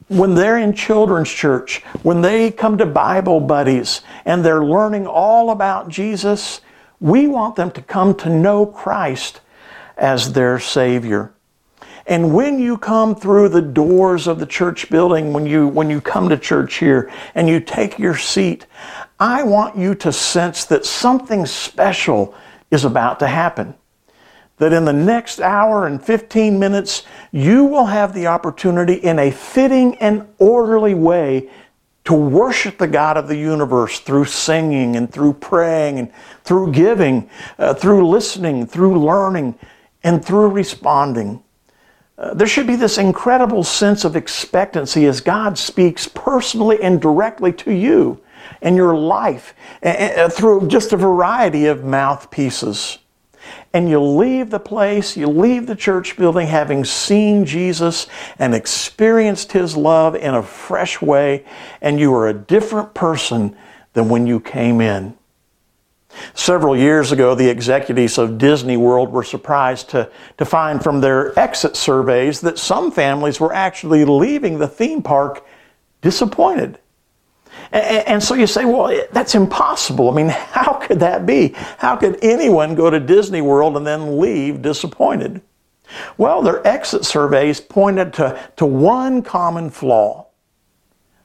when 0.07 0.35
they're 0.35 0.57
in 0.57 0.73
children's 0.73 1.31
church, 1.31 1.81
when 2.03 2.21
they 2.21 2.51
come 2.51 2.77
to 2.77 2.85
Bible 2.85 3.39
buddies 3.39 4.01
and 4.25 4.45
they're 4.45 4.63
learning 4.63 5.07
all 5.07 5.49
about 5.49 5.89
Jesus, 5.89 6.61
we 6.99 7.27
want 7.27 7.55
them 7.55 7.71
to 7.71 7.81
come 7.81 8.13
to 8.15 8.29
know 8.29 8.65
Christ 8.65 9.41
as 9.97 10.33
their 10.33 10.59
Savior. 10.59 11.33
And 12.05 12.33
when 12.33 12.59
you 12.59 12.77
come 12.77 13.15
through 13.15 13.49
the 13.49 13.61
doors 13.61 14.27
of 14.27 14.39
the 14.39 14.45
church 14.45 14.89
building, 14.89 15.31
when 15.31 15.45
you, 15.45 15.67
when 15.67 15.89
you 15.89 16.01
come 16.01 16.27
to 16.29 16.37
church 16.37 16.75
here 16.75 17.11
and 17.33 17.47
you 17.47 17.59
take 17.59 17.97
your 17.97 18.17
seat, 18.17 18.65
I 19.19 19.43
want 19.43 19.77
you 19.77 19.95
to 19.95 20.11
sense 20.11 20.65
that 20.65 20.85
something 20.85 21.45
special 21.45 22.35
is 22.71 22.83
about 22.83 23.19
to 23.19 23.27
happen. 23.27 23.75
That 24.57 24.73
in 24.73 24.85
the 24.85 24.93
next 24.93 25.39
hour 25.39 25.87
and 25.87 26.03
15 26.03 26.59
minutes, 26.59 27.03
you 27.31 27.63
will 27.65 27.85
have 27.85 28.13
the 28.13 28.27
opportunity 28.27 28.95
in 28.95 29.17
a 29.19 29.31
fitting 29.31 29.95
and 29.97 30.27
orderly 30.39 30.93
way 30.93 31.49
to 32.05 32.13
worship 32.13 32.77
the 32.77 32.87
God 32.87 33.17
of 33.17 33.27
the 33.27 33.37
universe 33.37 33.99
through 33.99 34.25
singing 34.25 34.95
and 34.95 35.11
through 35.11 35.33
praying 35.33 35.99
and 35.99 36.11
through 36.43 36.71
giving, 36.73 37.29
uh, 37.57 37.73
through 37.73 38.07
listening, 38.07 38.65
through 38.65 38.99
learning, 38.99 39.57
and 40.03 40.23
through 40.23 40.49
responding. 40.49 41.42
Uh, 42.23 42.33
there 42.33 42.47
should 42.47 42.65
be 42.65 42.77
this 42.77 42.97
incredible 42.97 43.65
sense 43.65 44.05
of 44.05 44.15
expectancy 44.15 45.05
as 45.07 45.19
God 45.19 45.57
speaks 45.57 46.07
personally 46.07 46.81
and 46.81 47.01
directly 47.01 47.51
to 47.51 47.73
you 47.73 48.21
and 48.61 48.77
your 48.77 48.95
life 48.95 49.53
through 50.31 50.69
just 50.69 50.93
a 50.93 50.97
variety 50.97 51.65
of 51.65 51.83
mouthpieces. 51.83 52.99
And 53.73 53.89
you 53.89 53.99
leave 53.99 54.51
the 54.51 54.59
place, 54.59 55.17
you 55.17 55.27
leave 55.27 55.67
the 55.67 55.75
church 55.75 56.15
building 56.15 56.47
having 56.47 56.85
seen 56.85 57.43
Jesus 57.43 58.07
and 58.39 58.55
experienced 58.55 59.51
His 59.51 59.75
love 59.75 60.15
in 60.15 60.33
a 60.33 60.43
fresh 60.43 61.01
way, 61.01 61.43
and 61.81 61.99
you 61.99 62.13
are 62.13 62.29
a 62.29 62.33
different 62.33 62.93
person 62.93 63.53
than 63.91 64.07
when 64.07 64.27
you 64.27 64.39
came 64.39 64.79
in. 64.79 65.17
Several 66.33 66.75
years 66.75 67.11
ago, 67.11 67.35
the 67.35 67.49
executives 67.49 68.17
of 68.17 68.37
Disney 68.37 68.77
World 68.77 69.11
were 69.11 69.23
surprised 69.23 69.89
to, 69.91 70.09
to 70.37 70.45
find 70.45 70.83
from 70.83 71.01
their 71.01 71.37
exit 71.39 71.75
surveys 71.75 72.41
that 72.41 72.57
some 72.57 72.91
families 72.91 73.39
were 73.39 73.53
actually 73.53 74.05
leaving 74.05 74.59
the 74.59 74.67
theme 74.67 75.01
park 75.01 75.45
disappointed. 76.01 76.79
And, 77.71 78.21
so 78.21 78.35
you 78.35 78.45
say, 78.45 78.65
well, 78.65 79.05
that's 79.11 79.33
impossible. 79.33 80.09
I 80.09 80.13
mean, 80.13 80.29
how 80.29 80.73
could 80.73 80.99
that 80.99 81.25
be? 81.25 81.55
How 81.77 81.95
could 81.95 82.19
anyone 82.23 82.75
go 82.75 82.89
to 82.89 82.99
Disney 82.99 83.41
World 83.41 83.77
and 83.77 83.85
then 83.85 84.19
leave 84.19 84.61
disappointed? 84.61 85.41
Well, 86.17 86.41
their 86.41 86.65
exit 86.67 87.05
surveys 87.05 87.59
pointed 87.59 88.13
to, 88.13 88.39
to 88.57 88.65
one 88.65 89.21
common 89.21 89.69
flaw. 89.69 90.22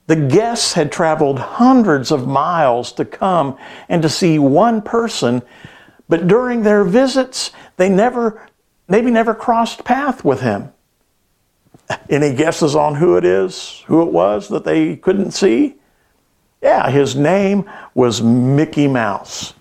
The 0.09 0.17
guests 0.17 0.73
had 0.73 0.91
traveled 0.91 1.39
hundreds 1.39 2.11
of 2.11 2.27
miles 2.27 2.93
to 2.93 3.05
come 3.05 3.59
and 3.91 4.01
to 4.01 4.09
see 4.09 4.39
one 4.39 4.81
person, 4.81 5.43
but 6.09 6.27
during 6.27 6.63
their 6.63 6.83
visits, 6.83 7.53
they 7.77 7.91
never, 7.91 8.49
maybe 8.89 9.11
never 9.11 9.35
crossed 9.35 9.85
path 9.85 10.25
with 10.25 10.41
him. 10.41 10.73
Any 12.09 12.35
guesses 12.35 12.75
on 12.75 12.95
who 12.95 13.19
it 13.19 13.25
is, 13.27 13.85
who 13.87 14.01
it 14.01 14.11
was 14.11 14.49
that 14.49 14.65
they 14.65 14.97
couldn't 14.97 15.33
see? 15.33 15.77
Yeah, 16.63 16.89
his 16.91 17.15
name 17.15 17.71
was 17.95 18.23
Mickey 18.23 18.89
Mouse. 18.89 19.53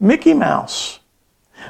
Mickey 0.00 0.34
Mouse. 0.34 0.98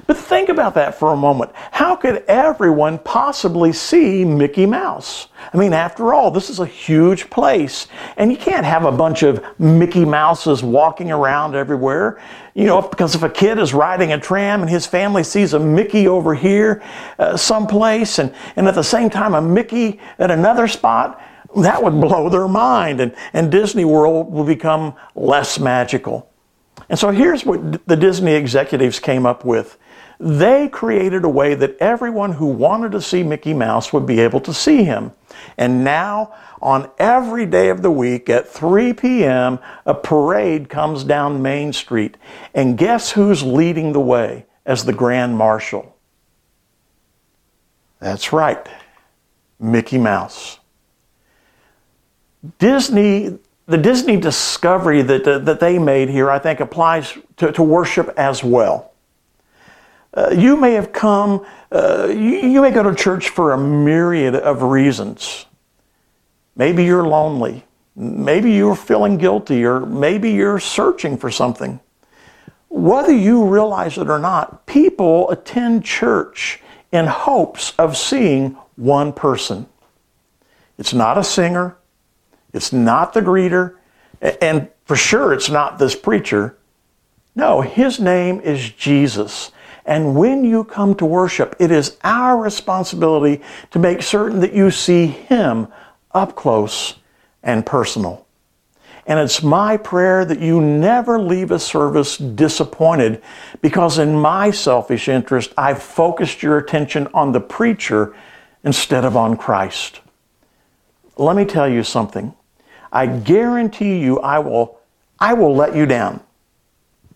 But 0.07 0.16
think 0.16 0.48
about 0.48 0.74
that 0.74 0.94
for 0.94 1.12
a 1.12 1.16
moment. 1.16 1.52
How 1.70 1.94
could 1.96 2.24
everyone 2.28 2.98
possibly 2.98 3.72
see 3.72 4.24
Mickey 4.24 4.66
Mouse? 4.66 5.28
I 5.52 5.57
mean, 5.57 5.72
after 5.72 6.14
all, 6.14 6.31
this 6.31 6.50
is 6.50 6.61
a 6.61 6.66
huge 6.66 7.31
place, 7.31 7.88
and 8.16 8.31
you 8.31 8.38
can't 8.38 8.64
have 8.64 8.85
a 8.85 8.92
bunch 8.92 9.22
of 9.22 9.44
Mickey 9.59 10.05
Mouses 10.05 10.62
walking 10.62 11.11
around 11.11 11.55
everywhere. 11.55 12.20
You 12.55 12.66
know, 12.66 12.83
because 12.83 13.14
if 13.14 13.22
a 13.22 13.31
kid 13.31 13.59
is 13.59 13.72
riding 13.72 14.12
a 14.12 14.20
tram 14.20 14.61
and 14.61 14.70
his 14.70 14.87
family 14.87 15.24
sees 15.24 15.55
a 15.55 15.59
Mickey 15.59 16.07
over 16.09 16.35
here 16.35 16.83
uh, 17.18 17.37
someplace, 17.37 18.18
and, 18.18 18.35
and 18.57 18.68
at 18.68 18.74
the 18.74 18.85
same 18.85 19.11
time 19.11 19.35
a 19.35 19.42
Mickey 19.42 20.00
at 20.18 20.31
another 20.31 20.68
spot, 20.68 21.20
that 21.57 21.83
would 21.83 22.00
blow 22.00 22.28
their 22.28 22.48
mind, 22.48 23.00
and, 23.00 23.14
and 23.33 23.50
Disney 23.50 23.85
World 23.85 24.33
will 24.33 24.44
become 24.44 24.94
less 25.14 25.59
magical. 25.59 26.32
And 26.88 26.99
so 26.99 27.11
here's 27.11 27.45
what 27.45 27.87
the 27.87 27.97
Disney 27.97 28.33
executives 28.33 29.01
came 29.01 29.27
up 29.27 29.45
with 29.45 29.79
they 30.23 30.68
created 30.68 31.25
a 31.25 31.29
way 31.29 31.57
that 31.57 31.77
everyone 31.79 32.31
who 32.31 32.47
wanted 32.47 32.92
to 32.92 33.01
see 33.01 33.25
Mickey 33.25 33.53
Mouse 33.53 33.92
would 33.92 34.07
be 34.07 34.21
able 34.21 34.38
to 34.42 34.55
see 34.55 34.85
him. 34.85 35.11
And 35.59 35.83
now, 35.83 36.33
on 36.61 36.88
every 36.97 37.45
day 37.45 37.71
of 37.71 37.83
the 37.83 37.90
week 37.90 38.31
at 38.31 38.49
3 38.49 38.92
p.m., 38.92 39.59
a 39.85 39.95
parade 39.95 40.68
comes 40.68 41.03
down 41.03 41.42
Main 41.42 41.73
Street. 41.73 42.16
And 42.55 42.79
guess 42.79 43.11
who's 43.11 43.42
leading 43.42 43.92
the 43.92 44.01
way 44.01 44.47
as 44.64 44.85
the 44.85 44.92
Grand 44.92 45.37
Marshal? 45.37 45.97
That's 47.99 48.33
right, 48.33 48.64
Mickey 49.59 49.99
Mouse. 49.99 50.61
Disney, 52.61 53.38
the 53.66 53.79
Disney 53.79 54.16
discovery 54.16 55.03
that, 55.03 55.25
that 55.25 55.61
they 55.61 55.79
made 55.79 56.09
here, 56.09 56.31
I 56.31 56.38
think, 56.38 56.61
applies 56.61 57.16
to, 57.37 57.53
to 57.53 57.62
worship 57.62 58.12
as 58.16 58.42
well. 58.42 58.92
Uh, 60.14 60.35
you 60.37 60.57
may 60.57 60.72
have 60.72 60.92
come, 60.92 61.46
uh, 61.70 62.09
you, 62.09 62.38
you 62.38 62.61
may 62.61 62.70
go 62.70 62.83
to 62.83 62.94
church 62.94 63.31
for 63.31 63.53
a 63.53 63.59
myriad 63.59 64.35
of 64.35 64.62
reasons. 64.62 65.46
Maybe 66.55 66.85
you're 66.85 67.07
lonely. 67.07 67.64
Maybe 67.94 68.53
you're 68.53 68.77
feeling 68.77 69.18
guilty, 69.18 69.64
or 69.64 69.81
maybe 69.81 70.31
you're 70.31 70.61
searching 70.61 71.16
for 71.16 71.31
something. 71.31 71.81
Whether 72.68 73.12
you 73.12 73.44
realize 73.44 73.98
it 73.98 74.09
or 74.09 74.18
not, 74.18 74.66
people 74.66 75.31
attend 75.31 75.85
church 75.85 76.61
in 76.90 77.07
hopes 77.07 77.75
of 77.79 77.96
seeing 77.96 78.57
one 78.77 79.12
person. 79.12 79.66
It's 80.79 80.94
not 80.94 81.18
a 81.18 81.25
singer, 81.25 81.77
it's 82.53 82.73
not 82.73 83.12
the 83.12 83.23
greeter, 83.23 83.77
and 84.41 84.69
for 84.85 84.97
sure 84.97 85.33
it's 85.33 85.51
not 85.51 85.79
this 85.79 85.95
preacher. 85.95 86.57
No, 87.35 87.61
his 87.61 87.99
name 87.99 88.41
is 88.41 88.70
Jesus. 88.70 89.53
And 89.85 90.14
when 90.14 90.45
you 90.45 90.64
come 90.64 90.95
to 90.97 91.07
worship, 91.07 91.57
it 91.59 91.70
is 91.70 91.97
our 92.05 92.37
responsibility 92.37 93.43
to 93.72 93.79
make 93.79 94.03
certain 94.03 94.41
that 94.41 94.53
you 94.53 94.70
see 94.70 95.07
Him 95.07 95.68
up 96.12 96.37
close 96.37 96.97
and 97.43 97.66
personal. 97.66 98.26
And 99.07 99.18
it's 99.18 99.43
my 99.43 99.76
prayer 99.76 100.24
that 100.24 100.39
you 100.39 100.61
never 100.61 101.18
leave 101.18 101.51
a 101.51 101.59
service 101.59 102.16
disappointed 102.16 103.20
because, 103.61 103.99
in 103.99 104.14
my 104.14 104.53
selfish 104.53 105.09
interest, 105.09 105.53
I've 105.59 105.83
focused 105.83 106.43
your 106.43 106.59
attention 106.59 107.09
on 107.12 107.33
the 107.33 107.41
preacher 107.41 108.14
instead 108.62 109.05
of 109.05 109.16
on 109.16 109.37
Christ. 109.37 110.01
Let 111.16 111.35
me 111.35 111.45
tell 111.45 111.68
you 111.68 111.83
something. 111.83 112.33
I 112.93 113.07
guarantee 113.07 113.99
you 113.99 114.20
I 114.20 114.38
will, 114.38 114.78
I 115.18 115.32
will 115.34 115.57
let 115.57 115.74
you 115.74 115.86
down. 115.86 116.20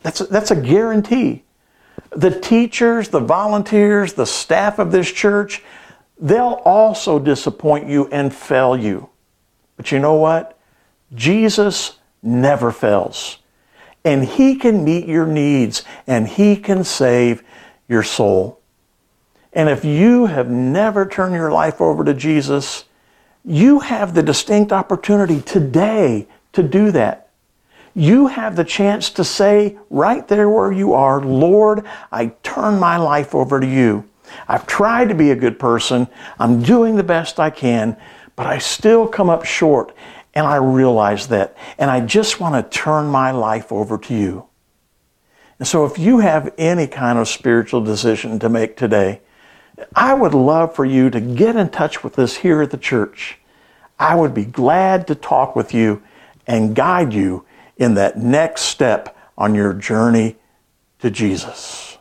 That's 0.03 0.21
a, 0.23 0.25
that's 0.25 0.51
a 0.51 0.57
guarantee. 0.57 1.45
The 2.11 2.31
teachers, 2.31 3.09
the 3.09 3.21
volunteers, 3.21 4.15
the 4.15 4.27
staff 4.27 4.79
of 4.79 4.91
this 4.91 5.13
church, 5.13 5.63
they'll 6.19 6.63
also 6.65 7.19
disappoint 7.19 7.89
you 7.89 8.09
and 8.09 8.35
fail 8.35 8.77
you. 8.77 9.11
But 9.77 9.93
you 9.93 9.99
know 9.99 10.15
what? 10.15 10.59
Jesus 11.15 11.99
never 12.23 12.73
fails. 12.73 13.39
And 14.05 14.25
He 14.25 14.57
can 14.57 14.85
meet 14.85 15.07
your 15.07 15.27
needs 15.27 15.83
and 16.07 16.27
He 16.27 16.57
can 16.57 16.85
save 16.85 17.43
your 17.89 18.03
soul. 18.03 18.61
And 19.53 19.69
if 19.69 19.85
you 19.85 20.27
have 20.27 20.49
never 20.51 21.07
turned 21.07 21.35
your 21.35 21.51
life 21.51 21.81
over 21.81 22.05
to 22.05 22.15
Jesus, 22.15 22.85
you 23.47 23.79
have 23.79 24.13
the 24.13 24.23
distinct 24.23 24.73
opportunity 24.73 25.41
today 25.41 26.27
to 26.53 26.63
do 26.63 26.91
that. 26.91 27.31
You 27.95 28.27
have 28.27 28.57
the 28.57 28.65
chance 28.65 29.09
to 29.11 29.25
say 29.25 29.79
right 29.89 30.27
there 30.27 30.51
where 30.51 30.73
you 30.73 30.93
are, 30.93 31.23
Lord, 31.23 31.87
I 32.11 32.27
turn 32.43 32.79
my 32.79 32.97
life 32.97 33.35
over 33.35 33.61
to 33.61 33.67
you. 33.67 34.05
I've 34.49 34.67
tried 34.67 35.09
to 35.09 35.15
be 35.15 35.31
a 35.31 35.37
good 35.37 35.59
person. 35.59 36.09
I'm 36.39 36.63
doing 36.63 36.97
the 36.97 37.05
best 37.05 37.39
I 37.39 37.51
can, 37.51 37.97
but 38.35 38.47
I 38.47 38.59
still 38.59 39.07
come 39.07 39.31
up 39.31 39.45
short. 39.45 39.95
And 40.35 40.47
I 40.47 40.57
realize 40.57 41.29
that. 41.29 41.57
And 41.79 41.91
I 41.91 42.01
just 42.01 42.41
want 42.41 42.55
to 42.57 42.79
turn 42.79 43.07
my 43.07 43.31
life 43.31 43.73
over 43.73 43.97
to 43.97 44.15
you. 44.15 44.47
And 45.59 45.67
so 45.67 45.87
if 45.87 45.99
you 45.99 46.19
have 46.19 46.53
any 46.59 46.87
kind 46.87 47.19
of 47.19 47.27
spiritual 47.29 47.81
decision 47.81 48.39
to 48.41 48.51
make 48.51 48.77
today, 48.77 49.23
I 49.95 50.15
would 50.15 50.35
love 50.35 50.75
for 50.75 50.85
you 50.85 51.11
to 51.11 51.21
get 51.21 51.57
in 51.57 51.69
touch 51.69 52.03
with 52.03 52.19
us 52.19 52.37
here 52.37 52.63
at 52.63 52.71
the 52.71 52.79
church. 52.79 53.39
I 53.99 54.15
would 54.15 54.35
be 54.35 54.45
glad 54.45 55.07
to 55.09 55.15
talk 55.15 55.57
with 55.57 55.75
you 55.75 56.03
and 56.47 56.75
guide 56.75 57.13
you 57.13 57.45
in 57.77 57.95
that 57.95 58.19
next 58.19 58.63
step 58.63 59.17
on 59.37 59.55
your 59.55 59.73
journey 59.73 60.37
to 61.01 61.11
Jesus. 61.11 61.96